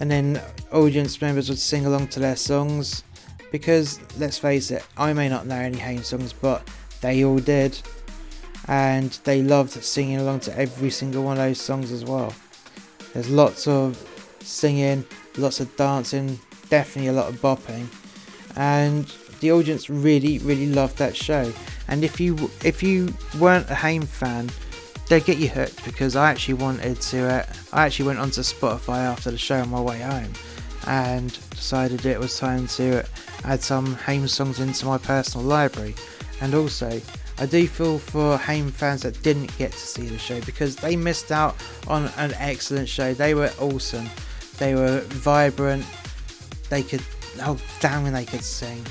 And 0.00 0.10
then 0.10 0.42
audience 0.72 1.20
members 1.20 1.48
would 1.48 1.58
sing 1.58 1.86
along 1.86 2.08
to 2.08 2.20
their 2.20 2.34
songs. 2.34 3.04
Because 3.52 4.00
let's 4.18 4.38
face 4.38 4.70
it, 4.70 4.84
I 4.96 5.12
may 5.12 5.28
not 5.28 5.46
know 5.46 5.56
any 5.56 5.78
Haim 5.78 6.02
songs, 6.02 6.32
but 6.32 6.66
they 7.02 7.24
all 7.24 7.38
did. 7.38 7.78
And 8.66 9.10
they 9.24 9.42
loved 9.42 9.70
singing 9.70 10.18
along 10.18 10.40
to 10.40 10.58
every 10.58 10.90
single 10.90 11.22
one 11.22 11.36
of 11.36 11.44
those 11.44 11.60
songs 11.60 11.92
as 11.92 12.04
well. 12.04 12.34
There's 13.12 13.30
lots 13.30 13.68
of 13.68 13.96
singing, 14.40 15.04
lots 15.36 15.60
of 15.60 15.76
dancing, 15.76 16.40
definitely 16.70 17.08
a 17.08 17.12
lot 17.12 17.28
of 17.28 17.40
bopping. 17.42 17.86
And 18.56 19.12
the 19.40 19.52
audience 19.52 19.90
really, 19.90 20.38
really 20.38 20.66
loved 20.66 20.96
that 20.98 21.14
show. 21.14 21.52
And 21.88 22.04
if 22.04 22.18
you 22.18 22.50
if 22.64 22.82
you 22.82 23.12
weren't 23.38 23.68
a 23.68 23.74
Haim 23.74 24.02
fan, 24.02 24.50
they 25.08 25.20
get 25.20 25.36
you 25.36 25.48
hooked 25.48 25.84
because 25.84 26.16
I 26.16 26.30
actually 26.30 26.54
wanted 26.54 27.00
to. 27.02 27.28
Uh, 27.28 27.46
I 27.72 27.84
actually 27.84 28.06
went 28.06 28.18
onto 28.18 28.40
Spotify 28.40 28.98
after 28.98 29.30
the 29.30 29.36
show 29.36 29.60
on 29.60 29.68
my 29.68 29.80
way 29.80 30.00
home 30.00 30.32
and 30.86 31.38
decided 31.50 32.06
it 32.06 32.18
was 32.18 32.38
time 32.38 32.66
to 32.66 33.04
add 33.44 33.62
some 33.62 33.94
Haim 33.94 34.28
songs 34.28 34.60
into 34.60 34.86
my 34.86 34.98
personal 34.98 35.46
library. 35.46 35.94
And 36.40 36.54
also, 36.54 37.00
I 37.38 37.46
do 37.46 37.66
feel 37.66 37.98
for 37.98 38.36
Haim 38.36 38.70
fans 38.70 39.02
that 39.02 39.22
didn't 39.22 39.56
get 39.58 39.72
to 39.72 39.78
see 39.78 40.06
the 40.06 40.18
show 40.18 40.40
because 40.42 40.76
they 40.76 40.96
missed 40.96 41.32
out 41.32 41.56
on 41.88 42.06
an 42.16 42.34
excellent 42.38 42.88
show. 42.88 43.14
They 43.14 43.34
were 43.34 43.50
awesome. 43.60 44.08
They 44.58 44.74
were 44.74 45.00
vibrant. 45.00 45.84
They 46.68 46.82
could, 46.82 47.02
oh 47.40 47.58
damn, 47.80 48.02
when 48.02 48.12
they 48.12 48.24
could 48.24 48.44
sing. 48.44 48.84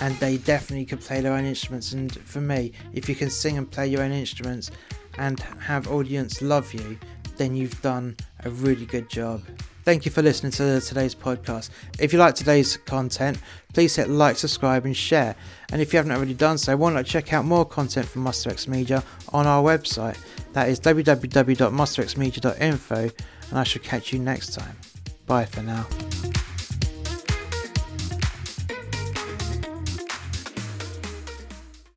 And 0.00 0.16
they 0.16 0.38
definitely 0.38 0.86
could 0.86 1.00
play 1.00 1.20
their 1.20 1.32
own 1.32 1.44
instruments. 1.44 1.92
And 1.92 2.12
for 2.20 2.40
me, 2.40 2.72
if 2.92 3.08
you 3.08 3.14
can 3.14 3.30
sing 3.30 3.58
and 3.58 3.70
play 3.70 3.86
your 3.86 4.02
own 4.02 4.12
instruments, 4.12 4.70
and 5.18 5.40
have 5.60 5.90
audience 5.90 6.42
love 6.42 6.72
you, 6.74 6.98
then 7.36 7.56
you've 7.56 7.80
done 7.82 8.16
a 8.44 8.50
really 8.50 8.86
good 8.86 9.08
job. 9.08 9.42
Thank 9.84 10.04
you 10.06 10.10
for 10.10 10.22
listening 10.22 10.50
to 10.52 10.80
today's 10.80 11.14
podcast. 11.14 11.68
If 11.98 12.14
you 12.14 12.18
like 12.18 12.34
today's 12.34 12.78
content, 12.78 13.38
please 13.74 13.94
hit 13.94 14.08
like, 14.08 14.36
subscribe, 14.36 14.86
and 14.86 14.96
share. 14.96 15.36
And 15.72 15.82
if 15.82 15.92
you 15.92 15.98
haven't 15.98 16.12
already 16.12 16.32
done 16.32 16.56
so, 16.56 16.74
why 16.74 16.90
not 16.92 17.04
check 17.04 17.34
out 17.34 17.44
more 17.44 17.66
content 17.66 18.06
from 18.06 18.22
Muster 18.22 18.48
X 18.50 18.66
Media 18.66 19.04
on 19.34 19.46
our 19.46 19.62
website? 19.62 20.16
That 20.54 20.70
is 20.70 20.80
www.musterxmedia.info, 20.80 23.10
and 23.50 23.58
I 23.58 23.64
shall 23.64 23.82
catch 23.82 24.10
you 24.12 24.20
next 24.20 24.54
time. 24.54 24.78
Bye 25.26 25.44
for 25.44 25.62
now. 25.62 25.86